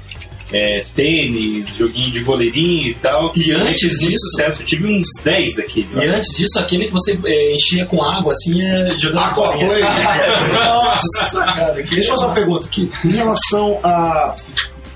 é, 0.52 0.84
tênis, 0.94 1.74
joguinho 1.76 2.10
de 2.12 2.20
goleirinho 2.20 2.88
e 2.88 2.94
tal. 2.94 3.32
E 3.36 3.52
antes 3.52 3.98
disso- 4.00 4.28
sucesso. 4.30 4.62
Eu 4.62 4.66
tive 4.66 4.86
uns 4.86 5.06
10 5.24 5.54
daquele. 5.56 5.88
E 5.94 6.04
antes 6.08 6.36
disso, 6.36 6.58
aquele 6.58 6.86
que 6.86 6.92
você 6.92 7.18
é, 7.24 7.54
enchia 7.54 7.84
com 7.86 8.02
água, 8.02 8.32
assim, 8.32 8.60
é, 8.62 8.98
jogando 8.98 9.18
Aquaplay. 9.20 9.66
bolinha. 9.66 10.48
Nossa, 10.64 11.44
cara, 11.54 11.82
que 11.82 11.94
Deixa 11.94 12.10
eu 12.10 12.14
fazer 12.16 12.24
uma 12.26 12.34
pergunta 12.34 12.66
aqui. 12.66 12.90
Em 13.04 13.10
relação 13.12 13.78
a 13.82 14.34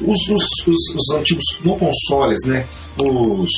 os, 0.01 0.19
os, 0.29 0.45
os, 0.67 0.95
os 0.97 1.15
antigos 1.17 1.45
no 1.65 1.77
consoles, 1.77 2.41
né? 2.47 2.67
Os 3.01 3.51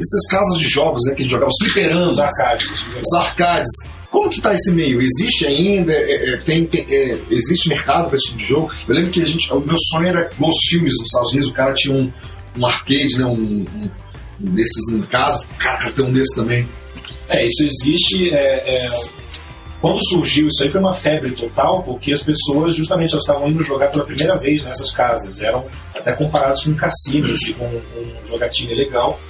essas 0.00 0.26
casas 0.30 0.58
de 0.60 0.68
jogos, 0.68 1.02
né? 1.08 1.14
Que 1.14 1.22
a 1.22 1.24
gente 1.24 1.32
jogava 1.32 1.50
os 1.50 1.56
fliperamas, 1.72 2.10
Os 2.10 2.18
arcades. 2.20 2.66
os 2.70 3.12
arcades. 3.18 3.68
Como 4.10 4.30
que 4.30 4.40
tá 4.40 4.54
esse 4.54 4.72
meio? 4.72 5.00
Existe 5.02 5.46
ainda? 5.46 5.92
É, 5.92 6.34
é, 6.34 6.36
tem, 6.38 6.66
tem- 6.66 6.86
é, 6.88 7.20
existe 7.30 7.68
mercado 7.68 8.06
para 8.06 8.14
esse 8.16 8.26
tipo 8.28 8.38
de 8.38 8.46
jogo? 8.46 8.70
Eu 8.88 8.94
lembro 8.94 9.10
que 9.10 9.20
a 9.20 9.24
gente, 9.24 9.52
o 9.52 9.60
meu 9.60 9.76
sonho 9.90 10.08
era 10.08 10.30
Ghost 10.38 10.70
Filmes 10.70 10.94
nos 10.98 11.10
Estados 11.10 11.30
Unidos. 11.32 11.48
O 11.48 11.52
cara 11.52 11.74
tinha 11.74 11.94
um, 11.94 12.10
um 12.58 12.66
arcade, 12.66 13.18
né? 13.18 13.24
Um, 13.26 13.32
um- 13.32 13.90
um 14.40 14.54
desses 14.54 14.88
em 14.92 15.02
casa. 15.02 15.38
Cara, 15.58 15.90
ter 15.92 16.02
um 16.02 16.10
desse 16.10 16.34
também. 16.34 16.66
É, 17.28 17.44
isso 17.44 17.66
existe. 17.66 18.32
é, 18.32 18.76
é, 18.76 18.88
quando 19.80 20.02
surgiu 20.08 20.48
isso 20.48 20.64
aí 20.64 20.72
foi 20.72 20.80
uma 20.80 20.94
febre 20.94 21.30
total, 21.32 21.82
porque 21.84 22.12
as 22.12 22.20
pessoas 22.22 22.74
justamente 22.74 23.12
elas 23.12 23.22
estavam 23.24 23.48
indo 23.48 23.62
jogar 23.62 23.88
pela 23.88 24.04
primeira 24.04 24.36
vez 24.38 24.64
nessas 24.64 24.90
casas. 24.90 25.40
Eram 25.42 25.66
até 25.94 26.12
comparados 26.14 26.64
com 26.64 26.74
cassinos 26.74 27.40
e 27.46 27.52
com, 27.54 27.68
com 27.68 28.26
jogatina 28.26 28.72
legal. 28.72 29.20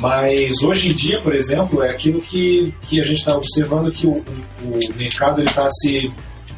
Mas 0.00 0.52
hoje 0.62 0.90
em 0.90 0.94
dia, 0.94 1.20
por 1.20 1.34
exemplo, 1.34 1.82
é 1.82 1.90
aquilo 1.90 2.20
que, 2.20 2.72
que 2.82 3.00
a 3.00 3.04
gente 3.04 3.18
está 3.18 3.36
observando 3.36 3.92
que 3.92 4.06
o, 4.06 4.12
o- 4.18 4.94
mercado 4.96 5.42
está 5.42 5.66
se 5.68 6.12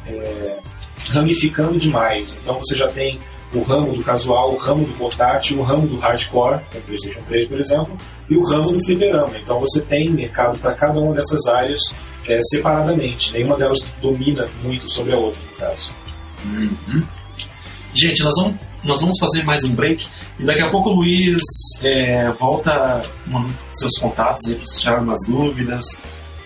é, 0.07 0.57
ramificando 1.09 1.77
demais. 1.79 2.35
Então 2.41 2.57
você 2.57 2.75
já 2.75 2.87
tem 2.87 3.19
o 3.53 3.61
ramo 3.61 3.93
do 3.95 4.03
casual, 4.03 4.53
o 4.53 4.57
ramo 4.57 4.85
do 4.85 4.93
portátil, 4.93 5.59
o 5.59 5.63
ramo 5.63 5.87
do 5.87 5.97
hardcore, 5.97 6.59
com 6.71 6.79
o 6.79 6.81
PlayStation 6.81 7.19
3, 7.27 7.47
por 7.49 7.59
exemplo, 7.59 7.97
e 8.29 8.35
o 8.35 8.41
ramo 8.41 8.73
do 8.73 8.83
fliperama. 8.85 9.37
Então 9.37 9.57
você 9.59 9.81
tem 9.81 10.09
mercado 10.09 10.59
para 10.59 10.73
cada 10.73 10.99
uma 10.99 11.13
dessas 11.15 11.45
áreas 11.47 11.79
é, 12.27 12.39
separadamente. 12.51 13.31
Nenhuma 13.31 13.55
delas 13.55 13.79
domina 14.01 14.45
muito 14.63 14.89
sobre 14.89 15.13
a 15.13 15.17
outra, 15.17 15.41
no 15.43 15.57
caso. 15.57 15.89
Gente, 17.97 18.23
nós 18.23 18.33
vamos, 18.37 18.55
nós 18.83 19.01
vamos 19.01 19.15
fazer 19.19 19.43
mais 19.43 19.63
um 19.63 19.73
break 19.73 20.07
e 20.39 20.45
daqui 20.45 20.61
a 20.61 20.69
pouco 20.69 20.91
o 20.91 20.97
Luiz 20.97 21.41
é, 21.81 22.31
volta 22.33 23.01
com 23.25 23.47
seus 23.73 23.97
contatos 23.99 24.45
aí 24.47 24.55
para 24.55 24.65
se 24.65 24.81
tirar 24.81 25.01
umas 25.01 25.19
dúvidas 25.27 25.83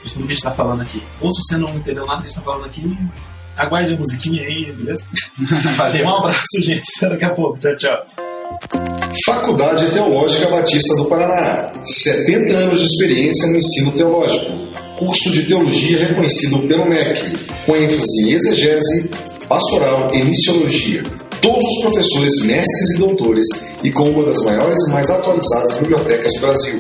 de 0.01 0.13
tudo 0.13 0.27
que 0.27 0.31
a 0.31 0.35
gente 0.35 0.37
está 0.37 0.55
falando 0.55 0.81
aqui. 0.81 1.03
Ou 1.19 1.29
se 1.29 1.41
você 1.43 1.57
não 1.57 1.69
entendeu 1.71 2.05
nada 2.05 2.21
que 2.21 2.27
a 2.27 2.29
gente 2.29 2.37
está 2.37 2.41
falando 2.41 2.65
aqui, 2.67 2.97
aguarde 3.57 3.93
a 3.93 3.97
musiquinha 3.97 4.43
aí, 4.43 4.71
beleza? 4.71 5.05
Valeu, 5.75 6.05
um 6.05 6.17
abraço, 6.19 6.63
gente. 6.63 6.87
Até 6.97 7.09
daqui 7.09 7.25
a 7.25 7.35
pouco. 7.35 7.59
Tchau, 7.59 7.75
tchau. 7.75 7.97
Faculdade 9.25 9.91
Teológica 9.91 10.49
Batista 10.51 10.95
do 10.95 11.05
Paraná. 11.09 11.69
70 11.83 12.53
anos 12.59 12.79
de 12.79 12.85
experiência 12.85 13.51
no 13.51 13.57
ensino 13.57 13.91
teológico. 13.91 14.51
Curso 14.97 15.29
de 15.33 15.43
teologia 15.43 15.99
reconhecido 15.99 16.65
pelo 16.65 16.85
MEC, 16.85 17.37
com 17.65 17.75
ênfase 17.75 18.23
em 18.23 18.31
exegese, 18.31 19.09
pastoral 19.49 20.09
e 20.13 20.23
missiologia. 20.23 21.03
Todos 21.41 21.65
os 21.65 21.81
professores, 21.81 22.45
mestres 22.45 22.95
e 22.95 22.99
doutores, 22.99 23.47
e 23.83 23.91
com 23.91 24.11
uma 24.11 24.23
das 24.25 24.43
maiores 24.43 24.77
e 24.87 24.91
mais 24.91 25.09
atualizadas 25.09 25.77
bibliotecas 25.77 26.31
do 26.33 26.39
Brasil. 26.41 26.79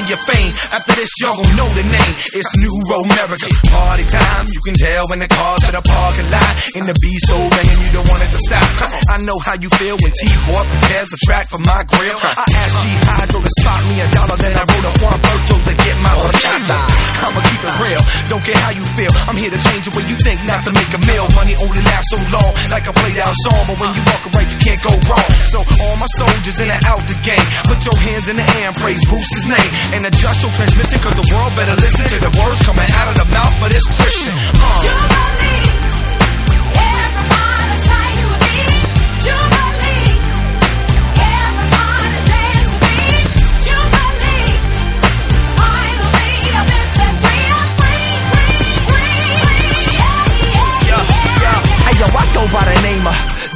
Money 0.00 0.14
or 0.14 0.22
fame. 0.24 0.52
After 0.72 0.94
this, 0.96 1.10
y'all 1.20 1.36
gon' 1.36 1.56
know 1.56 1.68
the 1.76 1.84
name. 1.84 2.14
It's 2.32 2.50
New 2.56 2.76
America. 2.88 3.48
Party 3.68 4.04
time. 4.08 4.46
You 4.48 4.60
can 4.64 4.74
tell 4.74 5.08
when 5.08 5.18
the 5.20 5.28
cars 5.28 5.62
at 5.64 5.72
the 5.76 5.82
parking 5.84 6.28
lot. 6.30 6.52
And 6.76 6.84
the 6.88 6.96
beat 7.00 7.20
so 7.28 7.36
ringing, 7.36 7.80
you 7.84 7.90
don't 7.92 8.08
want 8.08 8.22
it 8.24 8.32
to 8.32 8.40
stop. 8.48 8.64
I 9.12 9.20
know 9.22 9.36
how 9.44 9.56
you 9.60 9.68
feel 9.76 9.96
when 10.00 10.12
T-Boy 10.12 10.62
prepares 10.64 11.10
a 11.12 11.18
track 11.26 11.50
for 11.50 11.60
my 11.60 11.84
grill. 11.84 12.16
I 12.16 12.44
asked 12.48 12.78
G 12.80 12.84
Hydro 13.04 13.38
to 13.44 13.52
spot 13.60 13.80
me 13.88 14.00
a 14.00 14.06
dollar, 14.16 14.36
then 14.40 14.54
I 14.56 14.64
wrote 14.64 14.86
a 14.88 14.92
Juan 15.00 15.18
Berto 15.20 15.56
to 15.68 15.74
get 15.76 15.96
my 16.00 16.14
bachata. 16.16 16.78
I'ma 17.20 17.40
keep 17.44 17.60
it 17.60 17.74
real. 17.84 18.02
Don't 18.32 18.44
care 18.44 18.60
how 18.64 18.72
you 18.72 18.84
feel. 18.96 19.12
I'm 19.28 19.36
here 19.36 19.52
to 19.52 19.60
change 19.60 19.84
the 19.84 19.92
way 19.92 20.04
you 20.08 20.16
think, 20.24 20.40
not 20.48 20.64
to 20.64 20.72
make 20.72 20.90
a 20.96 21.00
meal. 21.04 21.28
Money 21.36 21.54
only 21.60 21.82
lasts 21.84 22.08
so 22.14 22.18
long, 22.32 22.52
like 22.72 22.88
a 22.88 22.92
played 22.96 23.20
out 23.20 23.34
song. 23.44 23.62
But 23.68 23.76
when 23.76 23.90
you 23.92 24.02
walk 24.08 24.22
right, 24.32 24.48
you 24.48 24.58
can't 24.64 24.80
go 24.80 24.92
wrong. 25.10 25.30
So 25.52 25.58
all 25.60 25.96
my 26.00 26.08
soldiers 26.16 26.56
in 26.64 26.68
and 26.72 26.82
out 26.88 27.02
the 27.04 27.18
game, 27.20 27.46
put 27.68 27.78
your 27.84 27.98
hands 28.00 28.26
in 28.30 28.36
the 28.40 28.46
air 28.46 28.72
and 28.72 28.76
praise 28.80 29.02
Bruce's 29.04 29.44
name. 29.44 29.70
And 29.92 30.06
adjust 30.06 30.42
your 30.42 30.52
transmission, 30.52 30.98
cause 31.00 31.16
the 31.18 31.34
world 31.34 31.52
better 31.56 31.74
listen 31.74 32.06
to 32.06 32.18
the 32.22 32.32
words 32.38 32.62
coming 32.62 32.90
out 32.94 33.08
of 33.10 33.16
the 33.18 33.28
mouth 33.34 33.62
of 33.64 33.70
this 33.72 33.86
Christian. 33.98 34.34
Uh. 34.54 35.79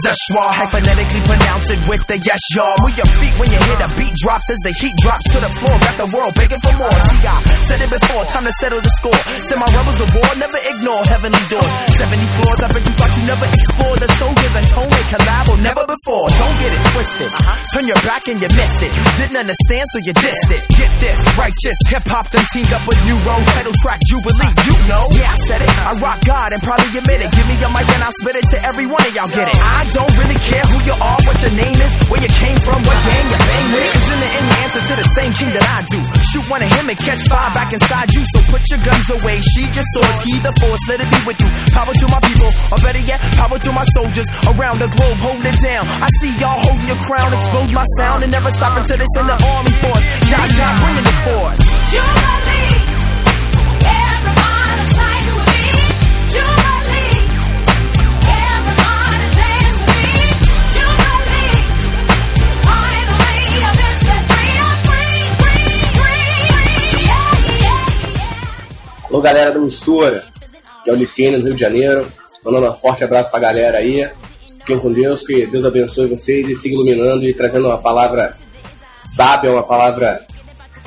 Zeshwar. 0.05 0.53
I 0.53 0.69
phonetically 0.69 1.23
pronounce 1.25 1.67
it 1.73 1.81
with 1.89 2.05
the 2.05 2.21
yes, 2.21 2.43
y'all. 2.53 2.77
Move 2.85 2.93
your 2.93 3.09
feet 3.17 3.35
when 3.41 3.49
you 3.49 3.57
hear 3.57 3.79
the 3.81 3.89
beat 3.97 4.13
drops 4.21 4.53
as 4.53 4.61
the 4.61 4.73
heat 4.77 4.93
drops 5.01 5.25
to 5.33 5.41
the 5.41 5.49
floor. 5.57 5.73
Got 5.81 5.97
the 5.97 6.09
world 6.13 6.33
begging 6.37 6.61
for 6.61 6.77
more. 6.77 6.93
See, 6.93 7.25
I 7.25 7.41
said 7.65 7.81
it 7.81 7.89
before, 7.89 8.21
time 8.29 8.45
to 8.45 8.53
settle 8.61 8.85
the 8.85 8.93
score. 9.01 9.17
Send 9.49 9.65
my 9.65 9.69
rebels 9.73 9.97
to 10.05 10.07
war, 10.13 10.29
never 10.37 10.61
ignore 10.61 11.01
heavenly 11.09 11.41
doors. 11.49 11.73
70 11.97 12.21
floors, 12.37 12.59
I 12.61 12.69
bet 12.69 12.85
you 12.85 12.95
thought 13.01 13.13
you 13.17 13.25
never 13.25 13.47
explored. 13.49 13.99
The 14.05 14.11
soldiers 14.21 14.55
and 14.61 14.67
tone 14.77 14.93
they 14.93 15.07
collab 15.09 15.45
or 15.49 15.59
never 15.65 15.85
before. 15.89 16.27
Don't 16.37 16.57
get 16.61 16.71
it 16.77 16.83
twisted. 16.93 17.31
Uh-huh. 17.33 17.57
Turn 17.73 17.85
your 17.89 18.01
back 18.05 18.29
and 18.29 18.37
you 18.37 18.51
missed 18.53 18.85
it. 18.85 18.93
Didn't 19.17 19.41
understand, 19.41 19.89
so 19.89 20.05
you 20.05 20.13
dissed 20.13 20.51
it. 20.53 20.63
Get 20.69 20.93
this, 21.01 21.17
righteous 21.41 21.79
hip 21.89 22.05
hop, 22.13 22.29
then 22.29 22.45
teamed 22.53 22.69
up 22.77 22.85
with 22.85 23.01
new 23.09 23.17
road 23.25 23.41
title 23.57 23.73
track 23.81 24.05
Jubilee. 24.05 24.53
You 24.69 24.77
know, 24.85 25.09
yeah, 25.17 25.33
I 25.33 25.39
said 25.49 25.61
it. 25.65 25.71
I 25.81 25.97
rock 25.97 26.21
God 26.29 26.53
and 26.53 26.61
probably 26.61 26.93
admit 26.93 27.25
it. 27.25 27.33
Give 27.33 27.49
me 27.49 27.57
your 27.57 27.73
mic 27.73 27.89
and 27.89 28.05
I'll 28.05 28.17
spit 28.21 28.37
it 28.37 28.45
to 28.53 28.59
every 28.69 28.85
one 28.85 29.01
of 29.01 29.13
y'all. 29.17 29.33
Get 29.33 29.49
it? 29.49 29.57
I 29.57 29.94
don't 29.95 30.15
really 30.19 30.41
care 30.43 30.65
who 30.67 30.79
you 30.83 30.97
are, 30.99 31.19
what 31.23 31.39
your 31.39 31.55
name 31.55 31.79
is, 31.79 31.93
where 32.11 32.19
you 32.19 32.31
came 32.35 32.59
from, 32.67 32.83
what 32.83 32.99
gang 33.07 33.27
you 33.31 33.39
bang 33.39 33.67
with. 33.71 33.91
Cause 33.95 34.11
in 34.11 34.19
the 34.19 34.31
end, 34.35 34.47
the 34.51 34.57
answer 34.67 34.83
to 34.91 34.95
the 34.99 35.09
same 35.15 35.33
king 35.39 35.51
that 35.55 35.67
I 35.71 35.79
do. 35.87 35.99
Shoot 36.35 36.45
one 36.51 36.63
of 36.67 36.71
him 36.75 36.91
and 36.91 36.99
catch 36.99 37.23
five 37.31 37.55
back 37.55 37.71
inside 37.71 38.11
you. 38.11 38.23
So 38.35 38.39
put 38.51 38.63
your 38.67 38.83
guns 38.83 39.09
away, 39.23 39.39
sheathe 39.55 39.71
your 39.71 39.87
swords, 39.95 40.21
he 40.27 40.35
the 40.43 40.53
force, 40.59 40.83
let 40.91 40.99
it 40.99 41.09
be 41.09 41.21
with 41.23 41.39
you. 41.39 41.51
Power 41.71 41.95
to 41.95 42.07
my 42.11 42.21
people, 42.27 42.51
or 42.75 42.79
better 42.83 43.03
yet, 43.07 43.23
power 43.39 43.57
to 43.57 43.71
my 43.71 43.87
soldiers 43.95 44.27
around 44.51 44.83
the 44.83 44.91
globe, 44.91 45.19
hold 45.23 45.47
it 45.47 45.59
down. 45.63 45.87
I 46.03 46.11
see 46.19 46.35
y'all 46.43 46.59
holding 46.59 46.91
your 46.91 47.01
crown, 47.07 47.31
expose 47.31 47.71
my 47.71 47.87
sound, 48.03 48.27
and 48.27 48.33
never 48.35 48.51
stop 48.51 48.75
until 48.75 48.99
they 48.99 49.09
send 49.15 49.31
the 49.31 49.39
army 49.39 49.75
force. 49.79 50.05
Shot, 50.27 50.47
shot, 50.59 50.73
bringing 50.83 51.07
the 51.07 51.17
force. 51.23 51.63
Alô 69.15 69.23
galera 69.23 69.53
da 69.53 69.61
Mistura, 69.61 70.25
que 70.83 70.91
é 70.91 70.93
o 70.93 70.97
Licínio, 70.97 71.39
no 71.39 71.45
Rio 71.45 71.55
de 71.55 71.61
Janeiro. 71.61 72.05
Mandando 72.45 72.69
um 72.69 72.75
forte 72.75 73.05
abraço 73.05 73.31
pra 73.31 73.39
galera 73.39 73.79
aí. 73.79 74.11
Fiquem 74.59 74.77
com 74.77 74.91
Deus, 74.91 75.25
que 75.25 75.47
Deus 75.47 75.65
abençoe 75.65 76.09
vocês 76.09 76.49
e 76.49 76.57
siga 76.57 76.75
iluminando 76.75 77.25
e 77.25 77.33
trazendo 77.33 77.69
uma 77.69 77.79
palavra 77.79 78.37
sábia, 79.05 79.53
uma 79.53 79.63
palavra 79.63 80.27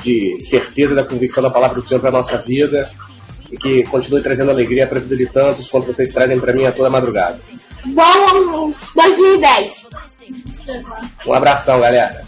de 0.02 0.38
certeza 0.42 0.94
da 0.94 1.04
convicção 1.04 1.42
da 1.42 1.48
palavra 1.48 1.80
do 1.80 1.88
Senhor 1.88 2.00
para 2.00 2.10
nossa 2.10 2.36
vida 2.36 2.90
e 3.50 3.56
que 3.56 3.82
continue 3.84 4.22
trazendo 4.22 4.50
alegria 4.50 4.86
para 4.86 4.98
a 4.98 5.00
vida 5.00 5.16
de 5.16 5.24
tantos 5.24 5.66
quanto 5.66 5.86
vocês 5.86 6.12
trazem 6.12 6.38
para 6.38 6.52
mim 6.52 6.66
a 6.66 6.72
toda 6.72 6.90
madrugada. 6.90 7.40
Bom 7.86 8.74
2010. 8.94 9.86
Um 11.26 11.32
abração, 11.32 11.80
galera. 11.80 12.26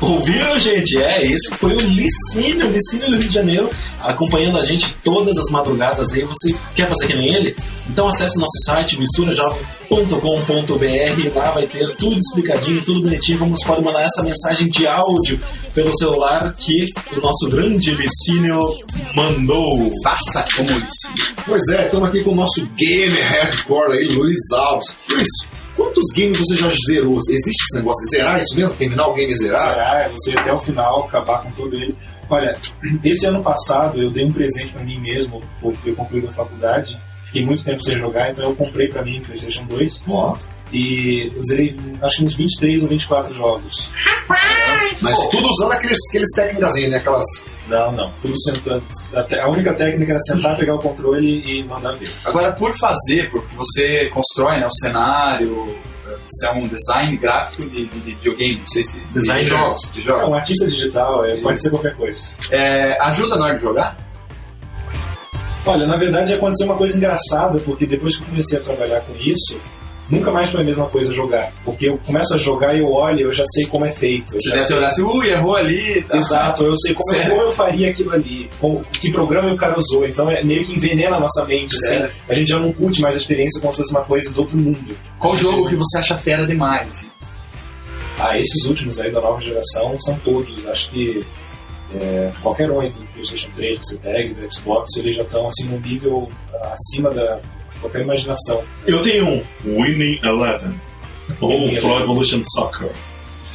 Ouviram, 0.00 0.58
gente? 0.58 1.02
É, 1.02 1.24
esse 1.24 1.56
foi 1.58 1.74
o 1.74 1.80
Licínio, 1.80 2.70
Licínio 2.70 3.06
do 3.06 3.12
Rio 3.12 3.28
de 3.28 3.34
Janeiro, 3.34 3.70
acompanhando 4.00 4.58
a 4.58 4.64
gente 4.64 4.92
todas 5.02 5.38
as 5.38 5.50
madrugadas 5.50 6.12
aí. 6.12 6.22
Você 6.22 6.54
quer 6.74 6.88
fazer 6.88 7.06
que 7.06 7.14
nem 7.14 7.34
ele? 7.34 7.56
Então 7.88 8.08
acesse 8.08 8.36
o 8.36 8.40
nosso 8.40 8.58
site, 8.64 8.98
misturajovem.com.br. 8.98 11.34
Lá 11.34 11.50
vai 11.50 11.66
ter 11.66 11.94
tudo 11.96 12.18
explicadinho, 12.18 12.84
tudo 12.84 13.02
bonitinho, 13.02 13.38
como 13.38 13.56
você 13.56 13.66
pode 13.66 13.82
mandar 13.82 14.04
essa 14.04 14.22
mensagem 14.22 14.68
de 14.68 14.86
áudio 14.86 15.40
pelo 15.74 15.96
celular 15.96 16.54
que 16.58 16.86
o 17.16 17.20
nosso 17.20 17.48
grande 17.48 17.94
Licínio 17.94 18.58
mandou. 19.14 19.90
Faça 20.02 20.44
como 20.56 20.78
Licínio. 20.78 21.34
Pois 21.46 21.66
é, 21.68 21.86
estamos 21.86 22.08
aqui 22.08 22.22
com 22.22 22.32
o 22.32 22.36
nosso 22.36 22.66
gamer 22.76 23.26
hardcore 23.28 23.98
aí, 23.98 24.08
Luiz 24.08 24.52
Alves. 24.52 24.94
Luiz, 25.08 25.28
quantos 25.76 26.04
games 26.14 26.38
você 26.38 26.56
já 26.56 26.68
zerou? 26.88 27.18
Existe 27.18 27.62
esse 27.62 27.76
negócio 27.76 28.02
de 28.04 28.16
zerar 28.16 28.38
isso 28.38 28.56
mesmo? 28.56 28.74
Terminar 28.74 29.08
o 29.08 29.14
game 29.14 29.32
e 29.32 29.36
zerar? 29.36 29.68
Será? 29.68 30.02
É 30.02 30.08
você 30.08 30.38
até 30.38 30.52
o 30.52 30.60
final, 30.62 31.04
acabar 31.04 31.42
com 31.42 31.50
todo 31.52 31.74
ele. 31.76 31.96
Olha, 32.28 32.52
esse 33.04 33.26
ano 33.26 33.42
passado 33.42 34.02
eu 34.02 34.10
dei 34.10 34.24
um 34.24 34.32
presente 34.32 34.72
pra 34.72 34.84
mim 34.84 34.98
mesmo, 34.98 35.40
porque 35.60 35.90
eu 35.90 35.96
concluí 35.96 36.26
a 36.26 36.32
faculdade. 36.32 36.98
Fiquei 37.36 37.46
muito 37.46 37.64
tempo 37.64 37.82
sem 37.82 37.96
jogar, 37.96 38.30
então 38.30 38.44
eu 38.44 38.56
comprei 38.56 38.88
pra 38.88 39.02
mim 39.02 39.18
o 39.18 39.22
PlayStation 39.22 39.64
2. 39.66 40.00
Ó. 40.08 40.32
E 40.72 41.28
eu 41.34 41.42
zerei 41.44 41.76
acho 42.02 42.16
que 42.18 42.24
uns 42.24 42.34
23 42.36 42.82
ou 42.82 42.88
24 42.88 43.34
jogos. 43.34 43.90
Mas 45.00 45.16
tudo 45.30 45.46
usando 45.46 45.72
aqueles, 45.72 45.98
aqueles 46.08 46.30
técnicas, 46.34 46.74
né? 46.88 46.96
Aquelas. 46.96 47.24
Não, 47.68 47.92
não. 47.92 48.12
Tudo 48.22 48.34
sentando. 48.40 48.82
Até- 49.14 49.40
A 49.40 49.48
única 49.48 49.72
técnica 49.74 50.12
era 50.12 50.18
sentar, 50.20 50.56
pegar 50.56 50.74
o 50.74 50.78
controle 50.78 51.42
e 51.44 51.62
mandar 51.64 51.92
ver. 51.92 52.08
Agora, 52.24 52.52
por 52.52 52.72
fazer, 52.74 53.30
porque 53.30 53.54
você 53.54 54.06
constrói 54.06 54.58
né, 54.58 54.66
o 54.66 54.70
cenário, 54.70 55.76
você 56.26 56.46
é 56.48 56.52
um 56.52 56.66
design 56.66 57.16
gráfico 57.16 57.68
de, 57.68 57.86
de, 57.86 58.00
de 58.00 58.14
videogame, 58.14 58.58
não 58.58 58.66
sei 58.68 58.82
se. 58.84 58.98
Design 59.14 59.42
de 59.44 59.48
jogos. 59.50 59.90
De 59.92 60.00
É 60.00 60.04
jogos. 60.04 60.28
um 60.28 60.34
artista 60.34 60.66
digital, 60.66 61.24
é, 61.24 61.40
pode 61.40 61.62
ser 61.62 61.70
qualquer 61.70 61.94
coisa. 61.96 62.20
É, 62.50 62.96
ajuda 63.02 63.36
na 63.36 63.44
hora 63.46 63.54
de 63.54 63.62
jogar? 63.62 63.96
Olha, 65.66 65.86
na 65.86 65.96
verdade 65.96 66.32
aconteceu 66.32 66.66
uma 66.66 66.76
coisa 66.76 66.96
engraçada, 66.96 67.58
porque 67.64 67.86
depois 67.86 68.16
que 68.16 68.22
eu 68.22 68.28
comecei 68.28 68.58
a 68.58 68.62
trabalhar 68.62 69.00
com 69.00 69.12
isso, 69.20 69.58
nunca 70.08 70.30
mais 70.30 70.50
foi 70.50 70.60
a 70.60 70.64
mesma 70.64 70.86
coisa 70.86 71.12
jogar. 71.12 71.52
Porque 71.64 71.90
eu 71.90 71.98
começo 71.98 72.34
a 72.34 72.38
jogar 72.38 72.74
e 72.74 72.78
eu 72.78 72.88
olho, 72.92 73.22
eu 73.26 73.32
já 73.32 73.42
sei 73.46 73.66
como 73.66 73.84
é 73.84 73.92
feito. 73.94 74.30
Você 74.30 74.48
já 74.48 74.54
deve 74.54 74.66
sei- 74.68 74.76
olhar 74.76 74.86
assim, 74.86 75.02
ui, 75.02 75.28
errou 75.28 75.56
ali. 75.56 76.02
tá. 76.04 76.16
Exato, 76.16 76.62
eu 76.64 76.76
sei 76.76 76.94
como, 76.94 77.28
como 77.30 77.42
eu 77.42 77.52
faria 77.52 77.90
aquilo 77.90 78.12
ali, 78.12 78.48
como- 78.60 78.80
que 79.00 79.10
programa 79.10 79.52
o 79.52 79.56
cara 79.56 79.76
usou, 79.76 80.06
então 80.06 80.30
é 80.30 80.42
meio 80.44 80.64
que 80.64 80.74
envenena 80.76 81.16
a 81.16 81.20
nossa 81.20 81.44
mente. 81.44 81.74
Sério? 81.86 82.10
A 82.28 82.34
gente 82.34 82.48
já 82.50 82.58
não 82.60 82.72
curte 82.72 83.00
mais 83.00 83.14
a 83.16 83.18
experiência 83.18 83.60
como 83.60 83.72
se 83.72 83.78
fosse 83.78 83.92
uma 83.92 84.04
coisa 84.04 84.32
do 84.32 84.40
outro 84.42 84.56
mundo. 84.56 84.96
Qual 85.18 85.34
jogo 85.34 85.66
que 85.68 85.74
você 85.74 85.98
acha 85.98 86.16
fera 86.18 86.46
demais? 86.46 86.88
assim? 86.88 87.08
Ah, 88.18 88.38
esses 88.38 88.64
últimos 88.66 88.98
aí 88.98 89.10
da 89.10 89.20
nova 89.20 89.40
geração 89.42 89.94
são 90.00 90.16
todos, 90.20 90.66
acho 90.68 90.88
que 90.90 91.22
é, 91.94 92.32
qualquer 92.42 92.70
um 92.70 92.80
do 92.88 93.06
PlayStation 93.12 93.48
3 93.54 93.78
que 93.78 93.86
você 93.86 93.96
pegue, 93.98 94.34
do 94.34 94.52
Xbox, 94.52 94.96
eles 94.96 95.16
já 95.16 95.22
estão 95.22 95.46
assim 95.46 95.66
num 95.66 95.80
nível 95.80 96.28
acima 96.72 97.10
da 97.10 97.40
de 97.76 97.80
qualquer 97.80 98.02
imaginação. 98.02 98.62
Eu 98.86 99.00
tenho 99.02 99.28
um 99.28 99.42
Winning 99.64 100.18
Eleven. 100.22 100.80
Ou 101.40 101.68
Pro. 101.80 102.00
Evolution 102.00 102.42
Soccer. 102.44 102.90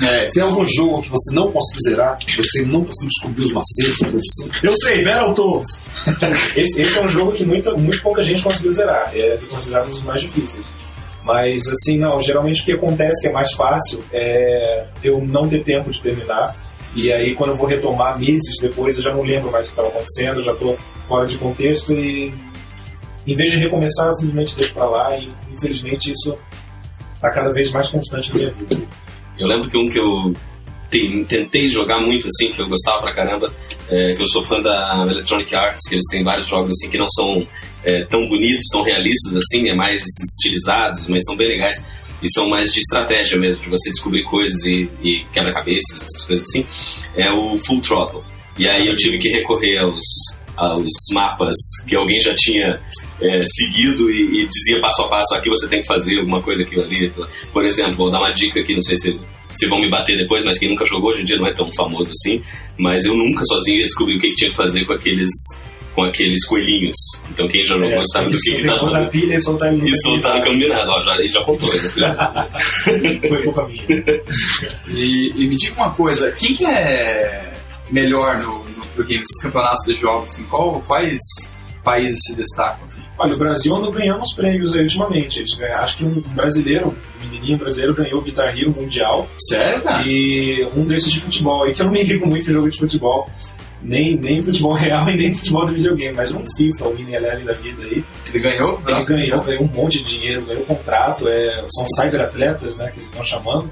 É, 0.01 0.27
Se 0.27 0.39
é 0.39 0.43
algum 0.43 0.65
jogo 0.65 1.01
que 1.01 1.09
você 1.09 1.35
não 1.35 1.51
conseguiu 1.51 1.81
zerar, 1.87 2.17
você 2.35 2.63
não 2.63 2.83
conseguiu 2.83 3.09
descobrir 3.09 3.43
os 3.43 3.53
macetes, 3.53 3.99
coisa 3.99 4.17
assim. 4.17 4.49
Eu 4.63 4.73
sei, 4.73 5.03
Battletoads. 5.03 5.81
Esse, 6.57 6.81
esse 6.81 6.97
é 6.97 7.03
um 7.03 7.07
jogo 7.07 7.33
que 7.33 7.45
muita, 7.45 7.73
muito 7.75 8.01
pouca 8.01 8.21
gente 8.23 8.41
conseguiu 8.41 8.71
zerar, 8.71 9.11
é 9.15 9.37
considerado 9.49 9.87
um 9.87 9.91
dos 9.91 10.01
mais 10.01 10.23
difíceis. 10.23 10.65
Mas 11.23 11.61
assim, 11.67 11.99
não, 11.99 12.19
geralmente 12.21 12.61
o 12.61 12.65
que 12.65 12.71
acontece 12.71 13.21
que 13.21 13.27
é 13.27 13.31
mais 13.31 13.53
fácil 13.53 13.99
é 14.11 14.87
eu 15.03 15.21
não 15.21 15.47
ter 15.47 15.63
tempo 15.63 15.91
de 15.91 16.01
terminar. 16.01 16.55
E 16.95 17.11
aí 17.11 17.35
quando 17.35 17.51
eu 17.51 17.57
vou 17.57 17.67
retomar 17.67 18.19
meses 18.19 18.57
depois, 18.61 18.97
eu 18.97 19.03
já 19.03 19.13
não 19.13 19.21
lembro 19.23 19.51
mais 19.51 19.67
o 19.67 19.73
que 19.73 19.79
estava 19.79 19.87
acontecendo, 19.89 20.43
já 20.43 20.51
estou 20.53 20.77
fora 21.07 21.25
de 21.25 21.37
contexto 21.37 21.93
e 21.93 22.33
em 23.27 23.35
vez 23.35 23.51
de 23.51 23.59
recomeçar, 23.59 24.07
eu 24.07 24.13
simplesmente 24.13 24.55
deixo 24.55 24.73
pra 24.73 24.85
lá 24.85 25.15
e 25.17 25.29
infelizmente 25.53 26.11
isso 26.11 26.37
está 27.13 27.29
cada 27.31 27.53
vez 27.53 27.71
mais 27.71 27.87
constante 27.87 28.29
na 28.29 28.35
minha 28.39 28.51
vida. 28.51 28.77
Eu 29.39 29.47
lembro 29.47 29.69
que 29.69 29.77
um 29.77 29.85
que 29.85 29.99
eu 29.99 30.33
te- 30.89 31.25
tentei 31.27 31.67
jogar 31.67 31.99
muito, 31.99 32.27
assim, 32.27 32.51
que 32.51 32.59
eu 32.59 32.67
gostava 32.67 32.99
pra 33.03 33.13
caramba, 33.13 33.51
é, 33.89 34.15
que 34.15 34.21
eu 34.21 34.27
sou 34.27 34.43
fã 34.43 34.59
da 34.61 35.05
Electronic 35.07 35.53
Arts, 35.55 35.87
que 35.87 35.95
eles 35.95 36.03
têm 36.11 36.23
vários 36.23 36.47
jogos, 36.49 36.71
assim, 36.71 36.89
que 36.89 36.97
não 36.97 37.07
são 37.09 37.45
é, 37.83 38.03
tão 38.05 38.23
bonitos, 38.25 38.67
tão 38.71 38.83
realistas, 38.83 39.33
assim, 39.35 39.69
é 39.69 39.75
mais 39.75 40.01
estilizados, 40.03 41.07
mas 41.07 41.23
são 41.25 41.35
bem 41.37 41.47
legais. 41.47 41.77
E 42.21 42.31
são 42.33 42.47
mais 42.47 42.71
de 42.71 42.79
estratégia 42.79 43.37
mesmo, 43.37 43.63
de 43.63 43.69
você 43.69 43.89
descobrir 43.89 44.23
coisas 44.23 44.63
e, 44.65 44.89
e 45.03 45.25
quebra-cabeças, 45.33 46.03
essas 46.03 46.25
coisas 46.25 46.45
assim. 46.49 46.65
É 47.15 47.31
o 47.31 47.57
Full 47.57 47.81
Throttle. 47.81 48.21
E 48.57 48.67
aí 48.67 48.87
eu 48.87 48.95
tive 48.95 49.17
que 49.17 49.29
recorrer 49.29 49.79
aos, 49.79 50.03
aos 50.55 50.87
mapas 51.13 51.55
que 51.87 51.95
alguém 51.95 52.19
já 52.19 52.33
tinha 52.35 52.79
é, 53.21 53.43
seguido 53.45 54.11
e, 54.11 54.41
e 54.41 54.47
dizia 54.47 54.79
passo 54.79 55.03
a 55.03 55.07
passo, 55.07 55.35
aqui 55.35 55.49
você 55.49 55.67
tem 55.67 55.81
que 55.81 55.87
fazer 55.87 56.19
alguma 56.19 56.41
coisa, 56.41 56.63
aquilo 56.63 56.83
ali. 56.83 57.11
Por 57.53 57.65
exemplo, 57.65 57.97
vou 57.97 58.11
dar 58.11 58.19
uma 58.19 58.31
dica 58.31 58.59
aqui, 58.59 58.73
não 58.73 58.81
sei 58.81 58.97
se, 58.97 59.15
se 59.55 59.67
vão 59.67 59.79
me 59.79 59.89
bater 59.89 60.17
depois, 60.17 60.43
mas 60.43 60.57
quem 60.57 60.69
nunca 60.69 60.85
jogou 60.85 61.11
hoje 61.11 61.21
em 61.21 61.25
dia 61.25 61.37
não 61.37 61.47
é 61.47 61.55
tão 61.55 61.71
famoso 61.73 62.11
assim. 62.11 62.43
Mas 62.77 63.05
eu 63.05 63.15
nunca 63.15 63.43
sozinho 63.43 63.79
ia 63.79 63.85
descobrir 63.85 64.17
o 64.17 64.19
que, 64.19 64.29
que 64.29 64.35
tinha 64.35 64.51
que 64.51 64.57
fazer 64.57 64.85
com 64.85 64.93
aqueles, 64.93 65.31
com 66.01 66.07
aqueles 66.07 66.45
coelhinhos. 66.47 66.95
Então 67.29 67.47
quem 67.47 67.63
já 67.63 67.77
jogou 67.77 68.03
sabe 68.11 68.31
do 68.31 68.37
que, 68.37 68.55
que 68.55 68.63
tá 68.63 68.91
na 68.91 69.05
pilha 69.05 69.35
e 69.35 69.39
soltar 69.39 69.71
ele 69.71 69.81
no 69.81 69.87
E 69.87 69.97
soltar 69.97 70.37
no 70.37 70.43
combinado, 70.43 70.89
ó, 70.89 71.01
já, 71.01 71.15
ele 71.15 71.31
já 71.31 71.43
contou. 71.43 71.69
né? 71.97 73.19
Foi 73.29 73.43
culpa 73.43 73.67
minha. 73.67 74.03
E, 74.89 75.31
e 75.35 75.47
me 75.47 75.55
diga 75.55 75.75
uma 75.75 75.91
coisa, 75.91 76.31
quem 76.31 76.53
que 76.53 76.65
é 76.65 77.51
melhor 77.91 78.37
no, 78.37 78.63
no 78.63 78.81
videogame, 78.81 79.19
nesses 79.19 79.41
campeonatos 79.43 79.83
de 79.85 79.95
jogos? 79.95 80.33
Assim, 80.33 80.43
qual, 80.45 80.81
quais 80.87 81.19
países 81.83 82.17
se 82.27 82.35
destacam? 82.35 82.89
Olha, 83.19 83.35
o 83.35 83.37
Brasil 83.37 83.75
andou 83.75 83.91
ganhando 83.91 84.21
uns 84.21 84.33
prêmios 84.33 84.73
aí 84.73 84.81
ultimamente. 84.81 85.43
Acho 85.75 85.97
que 85.97 86.05
um 86.05 86.19
brasileiro, 86.33 86.87
um 86.87 87.25
menininho 87.29 87.59
brasileiro 87.59 87.93
ganhou 87.93 88.19
o 88.19 88.23
Guitar 88.23 88.57
Hero 88.57 88.71
Mundial. 88.71 89.27
Sério, 89.37 89.81
cara? 89.83 90.03
E 90.07 90.67
um 90.75 90.85
desses 90.85 91.11
de 91.11 91.21
futebol 91.21 91.63
aí, 91.63 91.73
que 91.73 91.81
eu 91.81 91.85
não 91.85 91.93
me 91.93 92.01
ligo 92.03 92.25
muito 92.25 92.49
em 92.49 92.53
jogo 92.53 92.69
de 92.69 92.79
futebol. 92.79 93.29
Nem, 93.83 94.15
nem 94.17 94.43
futebol 94.43 94.73
real 94.73 95.09
e 95.09 95.17
nem 95.17 95.33
futebol 95.33 95.65
de 95.65 95.73
videogame, 95.75 96.15
mas 96.15 96.31
um 96.31 96.43
FIFA, 96.55 96.87
o 96.87 96.95
Mini 96.95 97.15
Eleven 97.15 97.45
da 97.45 97.53
vida 97.53 97.83
aí. 97.83 98.03
Ele 98.27 98.39
ganhou? 98.39 98.79
Ele 98.87 99.03
ganhou, 99.05 99.39
ganhou 99.41 99.63
um 99.63 99.71
monte 99.75 100.03
de 100.03 100.17
dinheiro, 100.17 100.45
ganhou 100.45 100.63
contrato, 100.65 101.27
é, 101.27 101.65
são 101.67 101.85
cyberatletas, 101.95 102.75
né, 102.75 102.91
que 102.91 102.99
eles 102.99 103.09
estão 103.09 103.25
chamando. 103.25 103.69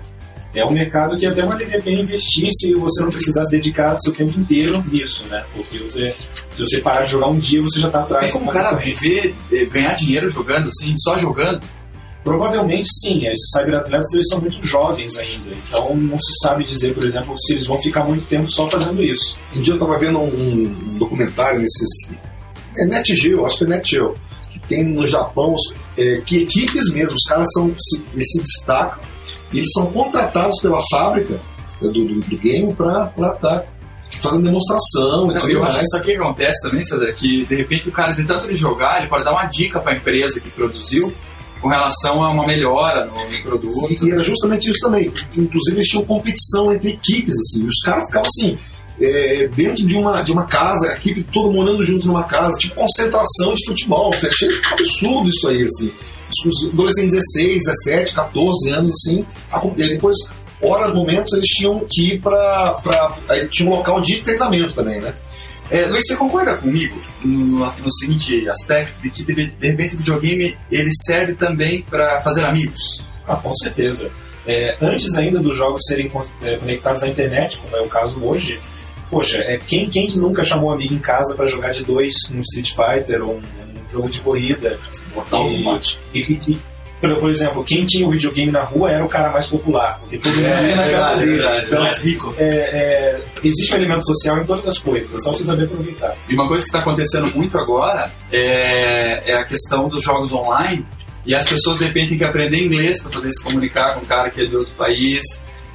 É 0.55 0.65
um 0.65 0.71
mercado 0.71 1.15
que 1.17 1.27
até 1.27 1.45
valeria 1.45 1.79
pena 1.79 2.01
investir 2.01 2.49
se 2.51 2.73
você 2.73 3.03
não 3.03 3.11
precisasse 3.11 3.51
dedicar 3.51 3.95
o 3.95 4.01
seu 4.01 4.13
tempo 4.13 4.39
inteiro 4.39 4.83
nisso, 4.91 5.21
né? 5.29 5.43
Porque 5.55 5.77
você, 5.77 6.15
se 6.49 6.59
você 6.59 6.81
parar 6.81 7.03
de 7.03 7.11
jogar 7.11 7.27
um 7.27 7.37
dia, 7.37 7.61
você 7.61 7.79
já 7.79 7.85
está 7.85 8.01
atrás. 8.01 8.23
Tem 8.25 8.33
como 8.33 8.49
o 8.49 8.53
cara 8.53 8.75
viver, 8.75 9.35
eh, 9.51 9.65
ganhar 9.65 9.93
dinheiro 9.93 10.27
jogando, 10.27 10.69
assim, 10.69 10.91
só 10.97 11.19
jogando? 11.19 11.59
Provavelmente 12.23 12.87
sim, 13.01 13.25
esses 13.27 13.49
cyberatletas 13.55 14.13
eles 14.13 14.27
são 14.27 14.41
muito 14.41 14.63
jovens 14.65 15.17
ainda, 15.17 15.51
então 15.51 15.95
não 15.95 16.17
se 16.17 16.33
sabe 16.43 16.65
dizer, 16.65 16.93
por 16.93 17.05
exemplo, 17.05 17.33
se 17.39 17.53
eles 17.53 17.65
vão 17.65 17.77
ficar 17.81 18.03
muito 18.03 18.27
tempo 18.27 18.51
só 18.51 18.69
fazendo 18.69 19.01
isso. 19.01 19.35
Um 19.55 19.61
dia 19.61 19.73
eu 19.73 19.79
tava 19.79 19.97
vendo 19.97 20.19
um, 20.19 20.27
um 20.27 20.97
documentário 20.97 21.59
nesses. 21.59 21.89
É 22.77 22.85
NetGeo, 22.85 23.45
acho 23.45 23.57
que 23.57 23.63
é 23.63 23.67
NetGeo, 23.67 24.13
que 24.51 24.59
tem 24.59 24.83
no 24.83 25.07
Japão 25.07 25.55
é, 25.97 26.21
que 26.21 26.43
equipes 26.43 26.91
mesmo, 26.93 27.15
os 27.15 27.23
caras 27.23 27.47
são, 27.53 27.73
se, 27.77 28.03
eles 28.13 28.27
se 28.31 28.41
destacam 28.41 28.99
e 29.51 29.57
eles 29.57 29.69
são 29.73 29.87
contratados 29.87 30.59
pela 30.61 30.79
fábrica 30.91 31.33
né, 31.81 31.89
do, 31.89 32.05
do, 32.05 32.19
do 32.19 32.37
game 32.37 32.73
para 32.73 33.11
estar 33.17 33.65
fazendo 34.21 34.43
demonstração. 34.43 35.31
e 35.31 35.33
Não, 35.33 35.49
eu 35.49 35.63
acho 35.63 35.79
que 35.79 35.85
isso 35.85 35.97
aqui 35.97 36.15
acontece 36.15 36.61
também, 36.61 36.83
César, 36.83 37.11
que 37.13 37.45
de 37.45 37.55
repente 37.55 37.89
o 37.89 37.91
cara, 37.91 38.13
de 38.13 38.25
tanto 38.25 38.45
ele 38.45 38.55
jogar, 38.55 38.99
ele 38.99 39.09
pode 39.09 39.23
dar 39.23 39.31
uma 39.31 39.45
dica 39.45 39.79
para 39.79 39.93
a 39.93 39.95
empresa 39.95 40.39
que 40.39 40.49
produziu 40.49 41.13
com 41.61 41.67
relação 41.67 42.23
a 42.23 42.29
uma 42.29 42.45
melhora 42.45 43.05
no, 43.05 43.29
no 43.29 43.43
produto. 43.43 44.07
E 44.07 44.11
era 44.11 44.21
justamente 44.21 44.69
isso 44.69 44.79
também. 44.81 45.11
Inclusive, 45.37 45.77
eles 45.77 45.87
tinham 45.87 46.05
competição 46.05 46.73
entre 46.73 46.91
equipes, 46.91 47.33
assim. 47.37 47.65
Os 47.65 47.79
caras 47.81 48.05
ficavam 48.05 48.27
assim, 48.27 48.57
é, 49.01 49.47
dentro 49.47 49.85
de 49.85 49.95
uma, 49.95 50.21
de 50.21 50.31
uma 50.31 50.45
casa, 50.45 50.89
a 50.89 50.93
equipe 50.93 51.23
todo 51.31 51.51
morando 51.51 51.83
junto 51.83 52.07
numa 52.07 52.23
casa, 52.23 52.57
tipo 52.57 52.75
concentração 52.75 53.53
de 53.53 53.65
futebol. 53.67 54.11
Foi 54.13 54.29
achei 54.29 54.49
absurdo 54.71 55.29
isso 55.29 55.47
aí, 55.49 55.63
assim. 55.63 55.91
Os 56.45 56.69
adolescentes 56.71 57.13
16, 57.13 57.63
17, 57.65 58.13
14 58.13 58.69
anos, 58.69 58.91
assim. 58.91 59.25
E 59.77 59.87
depois, 59.89 60.15
horas, 60.61 60.95
momentos, 60.95 61.33
eles 61.33 61.47
tinham 61.47 61.85
que 61.89 62.13
ir 62.13 62.21
aí 63.27 63.47
tinha 63.47 63.67
um 63.67 63.73
local 63.73 63.99
de 64.01 64.19
treinamento 64.21 64.73
também, 64.73 64.99
né? 65.01 65.13
É, 65.71 65.85
Luiz, 65.85 66.07
você 66.07 66.15
concorda 66.15 66.57
comigo 66.57 66.99
no, 67.23 67.59
no 67.59 67.91
seguinte 67.91 68.47
aspecto 68.49 68.99
de 69.01 69.09
que 69.11 69.23
de, 69.23 69.45
de 69.51 69.67
repente 69.67 69.95
o 69.95 69.97
videogame 69.99 70.57
ele 70.71 70.89
serve 71.05 71.33
também 71.35 71.83
para 71.83 72.19
fazer 72.21 72.43
amigos? 72.45 73.05
Ah, 73.27 73.35
com 73.35 73.53
certeza. 73.53 74.09
É, 74.47 74.75
antes 74.81 75.15
ainda 75.15 75.39
dos 75.39 75.55
jogos 75.55 75.81
serem 75.85 76.09
é, 76.41 76.57
conectados 76.57 77.03
à 77.03 77.07
internet, 77.07 77.59
como 77.59 77.75
é 77.75 77.81
o 77.81 77.87
caso 77.87 78.19
hoje, 78.23 78.59
poxa, 79.11 79.37
é, 79.39 79.59
quem, 79.59 79.87
quem 79.89 80.07
que 80.07 80.17
nunca 80.17 80.43
chamou 80.43 80.71
um 80.71 80.73
amigo 80.73 80.93
em 80.95 80.99
casa 80.99 81.35
para 81.35 81.45
jogar 81.45 81.71
de 81.73 81.83
dois 81.83 82.15
num 82.31 82.41
Street 82.41 82.69
Fighter 82.69 83.21
ou 83.21 83.35
um, 83.35 83.37
um 83.37 83.91
jogo 83.91 84.09
de 84.09 84.19
corrida? 84.21 84.79
Kombat. 85.29 85.99
E, 86.13 86.19
e- 86.19 86.41
e, 86.53 86.59
por, 86.99 87.29
exemplo, 87.29 87.63
quem 87.63 87.85
tinha 87.85 88.05
o 88.07 88.11
videogame 88.11 88.51
na 88.51 88.61
rua 88.61 88.91
era 88.91 89.05
o 89.05 89.07
cara 89.07 89.29
mais 89.31 89.45
popular, 89.47 89.99
porque 90.01 90.17
todo 90.17 90.35
mundo 90.35 90.45
É, 90.47 90.69
ia 90.69 90.75
na 90.75 90.89
casa 90.89 90.89
verdade, 90.91 91.19
dele. 91.19 91.31
verdade, 91.37 91.67
então, 91.67 91.79
mais 91.81 92.03
rico. 92.03 92.35
é, 92.37 92.43
é, 92.45 93.21
existe 93.43 93.73
um 93.73 93.77
elemento 93.77 94.05
social 94.05 94.37
em 94.39 94.45
todas 94.45 94.67
as 94.67 94.77
coisas, 94.77 95.13
é 95.13 95.17
só 95.17 95.33
você 95.33 95.45
saber 95.45 95.63
aproveitar. 95.65 96.15
E 96.29 96.33
uma 96.33 96.47
coisa 96.47 96.63
que 96.63 96.69
está 96.69 96.79
acontecendo 96.79 97.33
muito 97.35 97.57
agora 97.57 98.11
é, 98.31 99.31
é 99.31 99.35
a 99.37 99.43
questão 99.45 99.87
dos 99.87 100.03
jogos 100.03 100.31
online 100.33 100.85
e 101.25 101.35
as 101.35 101.47
pessoas 101.47 101.77
de 101.77 101.85
repente 101.85 102.09
têm 102.09 102.17
que 102.17 102.23
aprender 102.23 102.57
inglês 102.57 103.01
para 103.01 103.11
poder 103.11 103.31
se 103.31 103.43
comunicar 103.43 103.93
com 103.95 104.01
um 104.01 104.05
cara 104.05 104.29
que 104.29 104.41
é 104.41 104.45
de 104.45 104.55
outro 104.55 104.73
país 104.75 105.21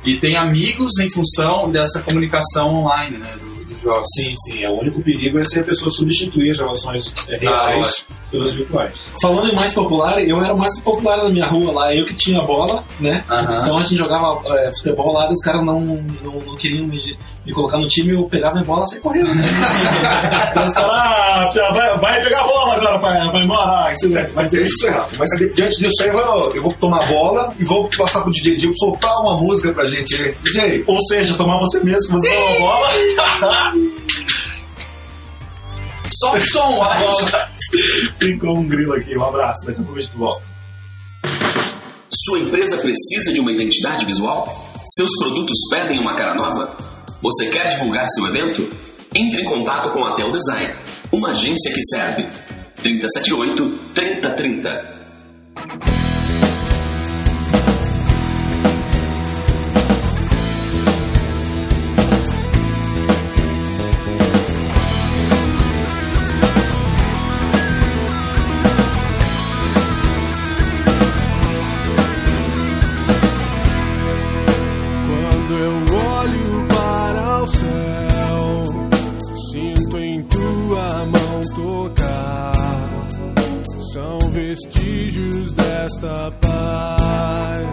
e 0.05 0.17
tem 0.19 0.37
amigos 0.37 0.99
em 0.99 1.11
função 1.11 1.71
dessa 1.71 2.03
comunicação 2.03 2.67
online, 2.69 3.17
né, 3.19 3.35
do- 3.41 3.65
dos 3.65 3.81
jogos. 3.81 4.07
Sim, 4.17 4.33
sim, 4.37 4.63
é, 4.65 4.69
o 4.69 4.79
único 4.81 5.03
perigo 5.03 5.39
é 5.39 5.45
se 5.45 5.59
a 5.61 5.65
pessoa 5.65 5.91
substituir 5.91 6.51
as 6.51 6.59
relações 6.59 7.05
é, 7.29 7.37
Ah, 7.47 7.81
virtuais. 8.53 8.92
Falando 9.20 9.51
em 9.51 9.55
mais 9.55 9.75
popular, 9.75 10.20
eu 10.20 10.42
era 10.42 10.55
o 10.55 10.59
mais 10.59 10.81
popular 10.81 11.18
na 11.18 11.29
minha 11.29 11.47
rua 11.47 11.73
lá, 11.73 11.94
eu 11.94 12.05
que 12.05 12.14
tinha 12.14 12.40
a 12.40 12.44
bola, 12.44 12.85
né? 13.01 13.23
Aham. 13.31 13.61
Então 13.61 13.79
a 13.79 13.83
gente 13.83 13.97
jogava 13.99 14.40
é, 14.59 14.73
futebol 14.77 15.12
lá 15.12 15.29
e 15.29 15.33
os 15.33 15.40
caras 15.40 15.64
não, 15.64 15.81
não, 15.81 16.33
não 16.47 16.55
queriam 16.57 16.87
me, 16.87 16.99
me 17.47 17.53
colocar 17.53 17.79
no 17.79 17.87
time, 17.87 18.12
eu 18.12 18.25
pegava 18.25 18.55
minha 18.55 18.64
bola 18.64 18.85
e 18.85 18.90
saia 18.90 19.03
correndo. 19.03 19.35
Né? 19.35 19.42
Os 20.64 20.75
caras, 20.75 20.90
ah, 20.92 21.49
vai, 21.73 21.99
vai 21.99 22.23
pegar 22.23 22.40
a 22.40 22.44
bola 22.44 22.75
agora, 22.75 22.99
pai, 22.99 23.31
vai 23.33 23.42
embora. 23.42 23.87
Ah, 23.87 23.92
isso, 23.92 24.11
Mas 24.35 24.55
é 24.55 24.62
isso, 24.62 24.88
Rafa. 24.88 25.16
Mas 25.18 25.29
diante 25.55 25.79
disso 25.79 26.03
aí, 26.03 26.09
eu 26.09 26.14
vou, 26.14 26.55
eu 26.55 26.62
vou 26.62 26.75
tomar 26.75 27.05
a 27.05 27.07
bola 27.07 27.55
e 27.59 27.64
vou 27.64 27.88
passar 27.97 28.23
pro 28.23 28.31
DJ 28.31 28.57
Diego 28.57 28.75
soltar 28.77 29.12
uma 29.20 29.40
música 29.40 29.73
pra 29.73 29.85
gente. 29.85 30.16
DJ, 30.42 30.85
Ou 30.87 30.99
seja, 31.09 31.37
tomar 31.37 31.59
você 31.59 31.81
mesmo, 31.81 32.18
você 32.18 32.29
toma 32.29 32.57
a 32.57 32.59
bola. 32.59 32.88
Só 36.07 36.37
o 36.37 36.40
som, 36.40 36.83
A. 36.83 37.03
Ficou 38.19 38.59
um 38.59 38.69
grilo 38.69 38.95
aqui, 38.95 39.17
um 39.17 39.25
abraço, 39.25 39.67
daqui 39.67 39.81
a 39.81 39.85
pouco 39.85 39.99
a 39.99 40.03
gente 40.03 40.17
volta. 40.17 40.45
Sua 42.27 42.38
empresa 42.38 42.77
precisa 42.79 43.33
de 43.33 43.40
uma 43.40 43.53
identidade 43.53 44.05
visual? 44.05 44.47
Seus 44.97 45.11
produtos 45.19 45.59
pedem 45.71 45.99
uma 45.99 46.14
cara 46.14 46.35
nova? 46.35 46.77
Você 47.23 47.47
quer 47.47 47.69
divulgar 47.71 48.07
seu 48.09 48.27
evento? 48.27 48.69
Entre 49.14 49.43
em 49.43 49.45
contato 49.45 49.90
com 49.90 50.05
a 50.05 50.14
Tel 50.14 50.31
Design, 50.31 50.73
uma 51.12 51.31
agência 51.31 51.73
que 51.73 51.83
serve. 51.85 52.27
378 52.83 53.79
3030. 53.95 54.93
Quando 75.46 75.59
eu 75.59 75.74
olho 75.94 76.66
para 76.68 77.42
o 77.42 77.48
céu, 77.48 78.64
sinto 79.50 79.98
em 79.98 80.22
tua 80.22 81.04
mão 81.04 81.42
tocar. 81.54 82.54
São 83.92 84.18
vestígios 84.33 85.52
desta 85.52 86.33
paz 86.40 87.66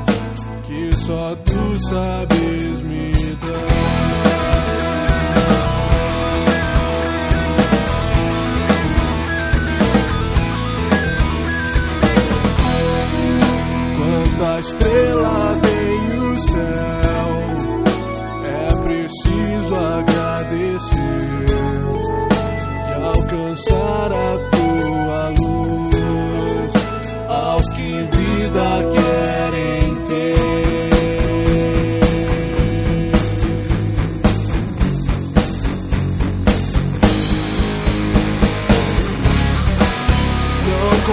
que 0.67 0.97
só 0.97 1.33
tu 1.45 1.79
sabes 1.87 2.81
me 2.81 3.13
dar. 3.39 3.91
Quando 13.95 14.45
a 14.45 14.59
estrela 14.59 15.40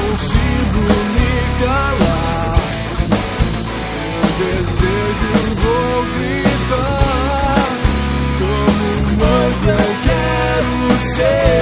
consigo 0.01 0.81
me 1.15 1.31
calar. 1.65 2.59
Meu 4.23 4.63
desejo 4.79 5.31
vou 5.63 6.05
gritar. 6.15 7.69
Como 8.39 8.85
um 8.89 9.25
anjo 9.25 9.71
eu 9.71 9.89
quero 10.05 10.71
ser. 11.15 11.58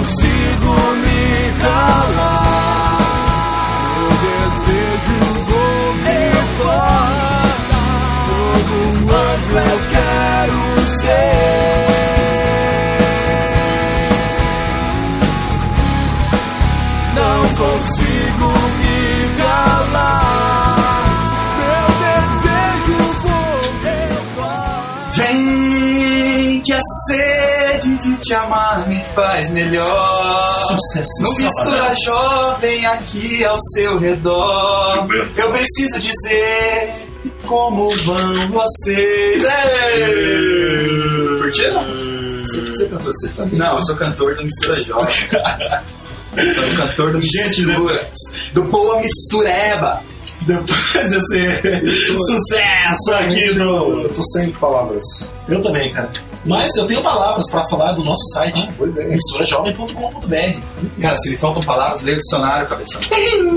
Consigo 0.00 0.72
me 1.02 1.52
calar. 1.60 3.00
Meu 3.98 4.10
desejo 4.24 5.18
vou. 5.44 5.70
Como 8.60 8.74
um 8.86 9.10
anjo 9.10 9.56
eu 9.58 9.78
quero 9.90 10.60
ser. 10.88 11.40
Não 17.14 17.40
consigo 17.54 18.48
me 18.78 18.98
calar. 19.36 20.80
Meu 21.58 21.88
desejo 22.06 22.98
vou 23.22 23.60
levar. 23.82 24.80
Vem 25.12 26.60
que 26.64 26.72
a 26.72 26.80
sede 27.06 27.96
de 27.96 28.16
te 28.16 28.34
amar 28.34 28.88
me 28.88 28.89
faz 29.14 29.50
melhor. 29.50 30.50
Sucesso, 30.52 31.22
Não 31.22 31.36
mistura 31.36 31.92
jovem 32.04 32.86
aqui 32.86 33.44
ao 33.44 33.56
seu 33.74 33.98
redor. 33.98 35.08
Eu 35.36 35.52
preciso 35.52 36.00
dizer 36.00 37.06
como 37.46 37.90
vão 37.98 38.50
vocês. 38.50 39.44
Ei! 39.44 40.08
Curtiram? 41.38 42.20
você, 42.42 42.60
você 42.60 42.86
cantou, 42.86 43.12
você 43.12 43.28
tá 43.28 43.46
Não, 43.52 43.74
eu 43.74 43.82
sou 43.82 43.96
cantor 43.96 44.34
do 44.36 44.44
Mistura 44.44 44.82
Jovem. 44.82 45.14
sou 46.54 46.64
o 46.64 46.76
cantor 46.76 47.12
do 47.12 47.20
Gente, 47.20 47.66
Mistura. 47.66 48.10
Do 48.54 48.64
Boa 48.64 49.00
Mistureba. 49.00 50.02
Depois 50.42 51.10
desse 51.10 52.06
sucesso 52.06 53.14
aqui 53.14 53.54
do. 53.54 54.02
Eu 54.02 54.08
tô 54.08 54.22
sem 54.22 54.50
palavras. 54.52 55.02
Eu 55.48 55.60
também, 55.60 55.92
cara. 55.92 56.10
Mas 56.44 56.74
eu 56.76 56.86
tenho 56.86 57.02
palavras 57.02 57.44
pra 57.50 57.66
falar 57.68 57.92
do 57.92 58.02
nosso 58.02 58.24
site, 58.34 58.68
misturajovem.com.br. 59.08 60.60
Cara, 61.00 61.16
se 61.16 61.36
faltam 61.38 61.62
palavras, 61.62 62.02
lê 62.02 62.12
o 62.12 62.16
dicionário, 62.16 62.66
cabeção. 62.68 63.00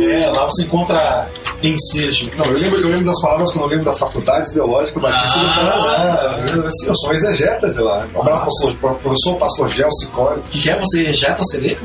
É, 0.03 0.29
lá 0.29 0.45
você 0.45 0.63
encontra 0.63 1.27
ensejo. 1.61 2.29
Não, 2.35 2.45
eu 2.45 2.59
lembro, 2.59 2.79
eu 2.81 2.89
lembro 2.89 3.05
das 3.05 3.21
palavras 3.21 3.51
quando 3.51 3.63
eu 3.65 3.69
lembro 3.69 3.85
da 3.85 3.93
Faculdade 3.93 4.49
Ideológica 4.49 4.99
Batista 4.99 5.39
do 5.39 5.45
Paraná. 5.45 6.37
Eu, 6.53 6.67
assim, 6.67 6.87
eu 6.87 6.95
sou 6.95 7.13
exegeta 7.13 7.69
de 7.71 7.79
lá. 7.79 8.05
Um 8.13 8.21
abraço 8.21 8.45
para 8.81 8.91
o 8.91 8.95
professor 8.95 9.35
Pastor 9.37 9.69
Gelsi 9.69 10.07
Core. 10.07 10.39
O 10.39 10.43
que 10.43 10.61
quer? 10.61 10.77
Você 10.79 11.03
ejeta 11.03 11.41
o 11.41 11.45
CD? 11.45 11.77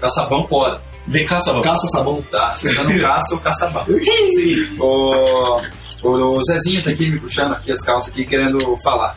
Caçabão 0.00 0.44
pode. 0.44 0.93
Vem 1.06 1.24
caçabão. 1.24 1.62
Caça 1.62 1.86
sabão. 1.88 2.22
Tá, 2.30 2.52
se 2.54 2.68
você 2.68 2.82
não 2.82 2.98
caça, 3.00 3.34
o 3.36 3.40
caçabão. 3.40 3.84
Sim, 3.86 4.76
o, 4.80 5.60
o 6.02 6.42
Zezinho 6.44 6.82
tá 6.82 6.90
aqui 6.90 7.10
me 7.10 7.20
puxando 7.20 7.52
aqui 7.52 7.70
as 7.72 7.82
calças 7.84 8.10
aqui, 8.10 8.24
querendo 8.24 8.58
falar. 8.82 9.14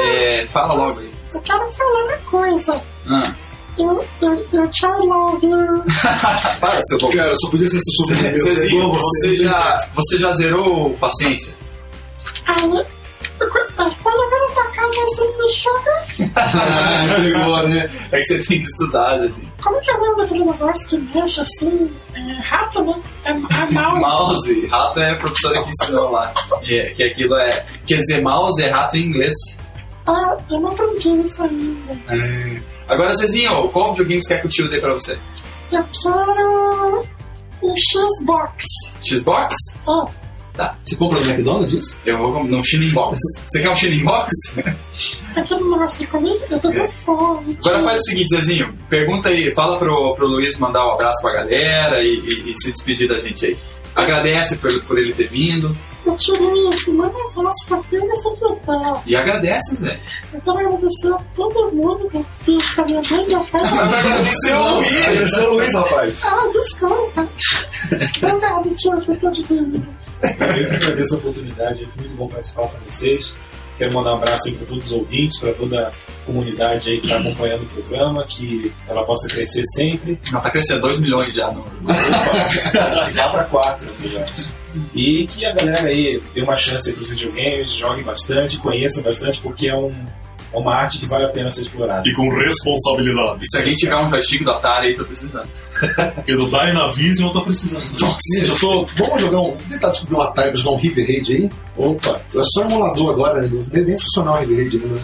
É, 0.00 0.46
fala 0.52 0.74
logo 0.74 1.00
aí. 1.00 1.10
Eu 1.34 1.40
quero 1.40 1.72
falar 1.72 2.04
uma 2.04 2.18
coisa. 2.30 2.82
Ah, 3.08 3.32
Eu, 3.78 4.04
eu, 4.20 4.46
eu 4.52 4.68
te 4.70 4.86
love 4.86 5.46
you. 5.46 5.84
para, 6.60 6.80
seu 6.82 6.98
bobo. 6.98 7.16
Cara, 7.16 7.32
só 7.34 7.50
podia 7.50 7.68
ser 7.68 7.78
meu. 8.30 8.38
Zezinho, 8.40 8.92
você 8.92 9.36
já, 9.36 9.76
você 9.94 10.18
já 10.18 10.32
zerou 10.32 10.90
paciência? 10.94 11.54
Aí, 12.46 12.64
eu- 12.64 12.74
eu- 12.76 12.86
quando 13.48 14.22
eu 14.22 14.30
vou 14.30 14.50
tua 14.54 14.70
casa, 14.72 15.00
você 15.00 15.24
me 15.24 15.48
chama. 15.48 16.30
Ah, 16.36 17.14
pegou, 17.16 17.68
né? 17.68 17.90
É 18.12 18.18
que 18.18 18.24
você 18.24 18.38
tem 18.38 18.58
que 18.58 18.64
estudar, 18.64 19.18
Zezinho. 19.18 19.52
Como 19.62 19.80
que 19.80 19.90
é 19.90 19.94
o 19.94 20.00
nome 20.00 20.22
daquele 20.22 20.44
negócio 20.44 20.88
que 20.88 21.18
mexe 21.18 21.40
assim? 21.40 21.90
É 22.14 22.42
rato, 22.42 22.84
né? 22.84 23.02
É, 23.24 23.30
é 23.30 23.34
mouse. 23.72 24.00
Mouse, 24.00 24.66
rato 24.66 25.00
é 25.00 25.10
a 25.10 25.16
professora 25.16 25.62
que 25.62 25.70
ensinou 25.70 26.10
lá. 26.10 26.32
É, 26.64 26.90
que 26.90 27.02
aquilo 27.02 27.36
é. 27.36 27.66
Quer 27.86 27.96
dizer, 27.96 28.22
mouse 28.22 28.62
é 28.62 28.70
rato 28.70 28.96
em 28.96 29.06
inglês. 29.06 29.34
É, 30.08 30.54
eu 30.54 30.60
não 30.60 30.70
aprendi 30.70 31.08
isso 31.08 31.42
ainda. 31.42 32.62
Agora, 32.88 33.14
Zezinho, 33.14 33.68
qual 33.68 33.92
videogame 33.92 34.22
você 34.22 34.34
quer 34.34 34.40
que 34.40 34.46
o 34.46 34.50
tio 34.50 34.68
dê 34.68 34.80
pra 34.80 34.92
você? 34.94 35.18
Eu 35.72 35.84
quero 36.02 37.02
um 37.62 37.74
Xbox. 37.76 38.64
Xbox? 39.02 39.54
É, 40.58 40.70
Você 40.84 40.96
compra 40.96 41.20
no 41.20 41.26
McDonald's 41.30 41.72
isso? 41.72 42.00
Eu 42.04 42.18
vou 42.18 42.44
no 42.44 42.62
Shining 42.64 42.90
Box. 42.90 43.18
Você 43.46 43.62
quer 43.62 43.70
um 43.70 43.74
Shining 43.74 44.04
Box? 44.04 44.28
aquele 45.36 45.64
negócio 45.64 46.08
comigo, 46.08 46.40
eu 46.50 46.58
tô 46.60 46.70
com 46.72 46.88
fome. 47.04 47.58
Agora 47.64 47.84
faz 47.84 48.00
o 48.00 48.04
seguinte, 48.04 48.28
Zezinho. 48.36 48.74
Pergunta 48.88 49.28
aí, 49.28 49.54
fala 49.54 49.78
pro, 49.78 50.14
pro 50.16 50.26
Luiz 50.26 50.58
mandar 50.58 50.86
um 50.86 50.90
abraço 50.92 51.22
pra 51.22 51.32
galera 51.32 52.02
e, 52.02 52.18
e- 52.18 52.50
e 52.50 52.54
se 52.56 52.70
despedir 52.72 53.08
da 53.08 53.18
gente 53.20 53.46
aí. 53.46 53.58
Agradece 53.94 54.56
por, 54.58 54.82
por 54.84 54.98
ele 54.98 55.12
ter 55.12 55.28
vindo. 55.28 55.74
O 56.06 56.12
tio 56.14 56.34
Luiz, 56.40 56.86
manda 56.86 57.12
um 57.14 57.28
abraço 57.40 57.66
pra 57.68 57.76
todos 57.78 57.90
que 57.90 58.30
quiser. 58.30 59.02
E 59.06 59.16
agradece, 59.16 59.76
Zé. 59.76 60.00
Eu 60.32 60.40
quero 60.40 60.58
agradecer 60.66 61.08
a 61.12 61.18
todo 61.34 61.72
mundo 61.74 62.08
que 62.10 62.24
fez 62.44 62.70
com 62.70 62.80
a 62.82 62.84
minha 62.86 63.02
mãe 63.10 63.24
e 63.24 63.26
meu 63.28 63.50
pai. 63.50 63.62
Agradecer 63.64 64.54
o 64.54 64.74
Luiz. 64.76 65.06
Agradecer 65.06 65.46
o 65.48 65.52
Luiz, 65.54 65.74
rapaz. 65.74 66.24
Ah, 66.24 66.48
desculpa. 66.52 67.28
Obrigado, 68.22 68.74
tio, 68.76 68.92
por 69.04 69.16
ter 69.16 69.42
vindo. 69.48 69.86
Eu 70.22 70.68
que 70.68 70.76
agradeço 70.76 71.14
a 71.14 71.18
oportunidade, 71.18 71.84
é 71.84 72.00
muito 72.00 72.16
bom 72.16 72.28
participar 72.28 72.68
com 72.68 72.78
vocês. 72.84 73.34
Quero 73.78 73.94
mandar 73.94 74.12
um 74.12 74.16
abraço 74.16 74.48
aí 74.48 74.54
para 74.54 74.66
todos 74.66 74.84
os 74.84 74.92
ouvintes, 74.92 75.38
para 75.38 75.54
toda 75.54 75.88
a 75.88 75.92
comunidade 76.26 76.90
aí 76.90 77.00
que 77.00 77.06
está 77.06 77.18
acompanhando 77.18 77.62
o 77.62 77.68
programa, 77.68 78.26
que 78.26 78.70
ela 78.86 79.04
possa 79.06 79.26
crescer 79.28 79.62
sempre. 79.74 80.18
Não, 80.30 80.40
tá 80.40 80.50
crescendo 80.50 80.82
2 80.82 80.98
milhões 80.98 81.34
já. 81.34 81.48
Opa, 81.48 83.06
ficar 83.08 83.30
para 83.30 83.44
4 83.44 83.94
milhões. 84.02 84.54
E 84.94 85.26
que 85.26 85.46
a 85.46 85.54
galera 85.54 85.88
aí 85.88 86.22
dê 86.34 86.42
uma 86.42 86.56
chance 86.56 86.92
para 86.92 87.00
os 87.00 87.08
videogames, 87.08 87.70
jogue 87.70 88.02
bastante, 88.02 88.58
conheça 88.58 89.02
bastante, 89.02 89.40
porque 89.40 89.68
é, 89.68 89.74
um, 89.74 89.90
é 90.52 90.58
uma 90.58 90.74
arte 90.74 90.98
que 90.98 91.08
vale 91.08 91.24
a 91.24 91.28
pena 91.28 91.50
ser 91.50 91.62
explorada. 91.62 92.02
E 92.06 92.12
com 92.12 92.28
responsabilidade. 92.28 93.40
E 93.42 93.48
se 93.48 93.58
alguém 93.58 93.74
tiver 93.74 93.96
um 93.96 94.08
joystick 94.08 94.44
do 94.44 94.50
Atari 94.50 94.88
aí, 94.88 94.94
tô 94.94 95.04
precisando. 95.04 95.48
E 96.26 96.36
do 96.36 96.50
Dynavision 96.50 97.28
eu 97.28 97.32
tô 97.32 97.42
precisando. 97.42 97.82
Gente, 97.82 98.50
eu 98.50 98.58
tô. 98.58 98.86
Vamos 98.96 99.20
jogar 99.20 99.40
um. 99.40 99.50
Vamos 99.50 99.64
tentar 99.64 99.88
descobrir 99.90 100.14
uma 100.16 100.32
type, 100.32 100.58
jogar 100.58 100.76
um 100.76 100.80
River 100.80 101.06
Raid 101.06 101.32
aí? 101.34 101.48
Opa! 101.76 102.20
É 102.36 102.42
só 102.42 102.62
emulador 102.62 103.12
agora, 103.12 103.40
né? 103.40 103.48
Não 103.50 103.66
nem 103.72 103.84
nem 103.84 103.96
funcionar 103.98 104.32
o 104.34 104.40
River 104.40 104.56
Raid, 104.58 104.78
né? 104.78 105.00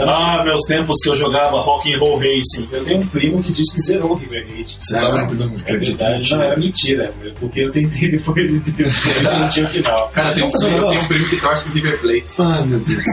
Ah, 0.00 0.42
meus 0.44 0.62
tempos 0.62 0.96
que 1.02 1.08
eu 1.08 1.14
jogava 1.14 1.60
Rock 1.60 1.92
and 1.92 1.98
Roll 1.98 2.18
Racing. 2.18 2.68
Eu 2.72 2.84
tenho 2.84 3.00
um 3.00 3.06
primo 3.06 3.42
que 3.42 3.52
diz 3.52 3.70
que 3.72 3.80
zerou 3.80 4.12
o 4.12 4.14
River 4.14 4.46
Raid. 4.48 4.76
Você 4.78 4.94
tá 4.94 5.10
brincando 5.10 5.62
É 5.66 5.76
verdade, 5.76 6.34
não 6.34 6.42
era 6.42 6.58
mentira, 6.58 7.14
porque 7.38 7.60
eu 7.60 7.72
tentei 7.72 8.10
depois 8.10 8.64
de 8.64 9.22
não 9.22 9.48
tinha 9.48 9.66
final. 9.68 10.08
Cara, 10.08 10.34
tem 10.34 10.44
um, 10.44 10.50
primo, 10.50 10.88
tem 10.88 10.98
um 10.98 11.08
primo 11.08 11.28
que 11.28 11.40
torce 11.40 11.62
pro 11.62 11.72
River 11.72 12.00
Plate. 12.00 12.24
Ai, 12.38 12.64
meu 12.66 12.80
Deus. 12.80 13.04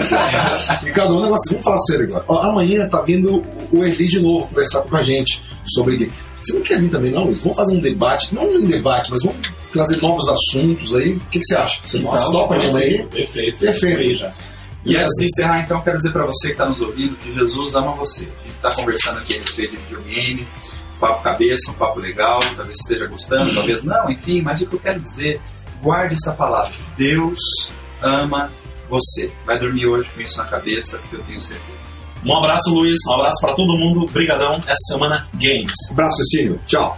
Ricardo, 0.84 1.16
um 1.18 1.22
negócio, 1.22 1.52
vamos 1.52 1.64
falar 1.64 1.78
sério 1.80 2.06
agora. 2.06 2.26
Ó, 2.28 2.40
amanhã 2.40 2.88
tá 2.90 3.02
vindo 3.02 3.44
o 3.72 3.84
Eli 3.84 4.08
de 4.08 4.22
novo 4.22 4.48
conversar 4.48 4.82
com 4.82 4.96
a 4.98 5.02
gente 5.02 5.42
sobre 5.66 5.98
game. 5.98 6.14
Você 6.42 6.54
não 6.56 6.62
quer 6.64 6.80
vir 6.80 6.90
também, 6.90 7.12
não, 7.12 7.26
Luiz? 7.26 7.44
Vamos 7.44 7.56
fazer 7.56 7.76
um 7.76 7.80
debate, 7.80 8.34
não 8.34 8.44
um 8.44 8.64
debate, 8.64 9.12
mas 9.12 9.22
vamos 9.24 9.40
trazer 9.72 10.02
novos 10.02 10.28
assuntos 10.28 10.94
aí. 10.96 11.14
O 11.14 11.20
que, 11.30 11.40
que 11.40 11.46
você 11.46 11.56
acha? 11.56 11.80
Você 11.84 12.00
topa 12.00 12.58
mesmo 12.58 12.78
aí? 12.78 13.06
Perfeito. 13.08 13.60
Perfeito. 13.60 14.00
Aí 14.00 14.16
já. 14.16 14.34
E 14.86 14.96
antes 14.96 15.14
de 15.18 15.26
encerrar, 15.26 15.62
então, 15.62 15.82
quero 15.82 15.98
dizer 15.98 16.12
pra 16.12 16.26
você 16.26 16.50
que 16.50 16.56
tá 16.56 16.68
nos 16.68 16.82
ouvindo 16.82 17.16
que 17.18 17.34
Jesus 17.34 17.76
ama 17.76 17.92
você. 17.92 18.26
A 18.26 18.48
gente 18.48 18.60
tá 18.62 18.74
conversando 18.74 19.20
aqui 19.20 19.36
a 19.36 19.40
respeito 19.40 19.76
de 19.76 19.82
videogame, 19.84 20.48
papo 21.00 21.24
cabeça, 21.24 21.72
um 21.72 21.76
papo 21.76 22.00
legal, 22.00 22.40
talvez 22.40 22.78
você 22.78 22.94
esteja 22.94 23.08
gostando, 23.08 23.54
talvez 23.54 23.84
não, 23.84 24.10
enfim, 24.10 24.42
mas 24.42 24.62
o 24.62 24.68
que 24.68 24.76
eu 24.76 24.80
quero 24.80 25.00
dizer, 25.00 25.40
guarde 25.82 26.16
essa 26.16 26.34
palavra. 26.34 26.74
Deus 26.98 27.40
ama 28.02 28.52
você. 28.90 29.32
Vai 29.46 29.58
dormir 29.58 29.86
hoje 29.86 30.10
com 30.12 30.22
isso 30.22 30.38
na 30.38 30.46
cabeça, 30.46 30.98
que 31.10 31.16
eu 31.16 31.24
tenho 31.24 31.40
certeza. 31.40 31.80
Um 32.24 32.38
abraço, 32.38 32.72
Luiz. 32.72 32.98
Um 33.10 33.14
abraço 33.14 33.40
pra 33.42 33.56
todo 33.56 33.78
mundo. 33.78 34.06
Brigadão. 34.12 34.58
Essa 34.68 34.94
semana, 34.94 35.28
Games. 35.34 35.74
Abraço, 35.92 36.18
Cecílio. 36.18 36.60
Tchau. 36.68 36.98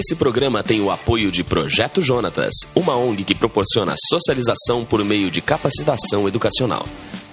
Esse 0.00 0.16
programa 0.16 0.62
tem 0.62 0.80
o 0.80 0.90
apoio 0.90 1.30
de 1.30 1.44
Projeto 1.44 2.00
Jonatas, 2.00 2.54
uma 2.74 2.96
ONG 2.96 3.22
que 3.22 3.34
proporciona 3.34 3.94
socialização 4.08 4.82
por 4.82 5.04
meio 5.04 5.30
de 5.30 5.42
capacitação 5.42 6.26
educacional. 6.26 6.86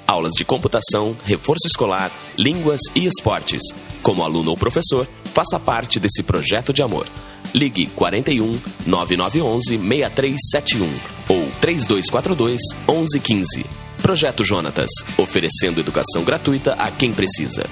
Aulas 0.06 0.34
de 0.34 0.44
computação, 0.44 1.16
reforço 1.24 1.66
escolar, 1.66 2.12
línguas 2.38 2.82
e 2.94 3.06
esportes. 3.06 3.62
Como 4.02 4.22
aluno 4.22 4.52
ou 4.52 4.58
professor, 4.58 5.08
faça 5.34 5.58
parte 5.58 5.98
desse 5.98 6.22
projeto 6.24 6.74
de 6.74 6.84
amor. 6.84 7.08
Ligue 7.54 7.88
41 7.96 8.60
9911 8.86 9.78
6371 9.78 10.90
ou 11.30 11.50
3242 11.62 12.60
1115. 12.86 13.66
Projeto 14.02 14.44
Jonatas, 14.44 14.90
oferecendo 15.18 15.80
educação 15.80 16.26
gratuita 16.26 16.74
a 16.74 16.92
quem 16.92 17.14
precisa. 17.14 17.66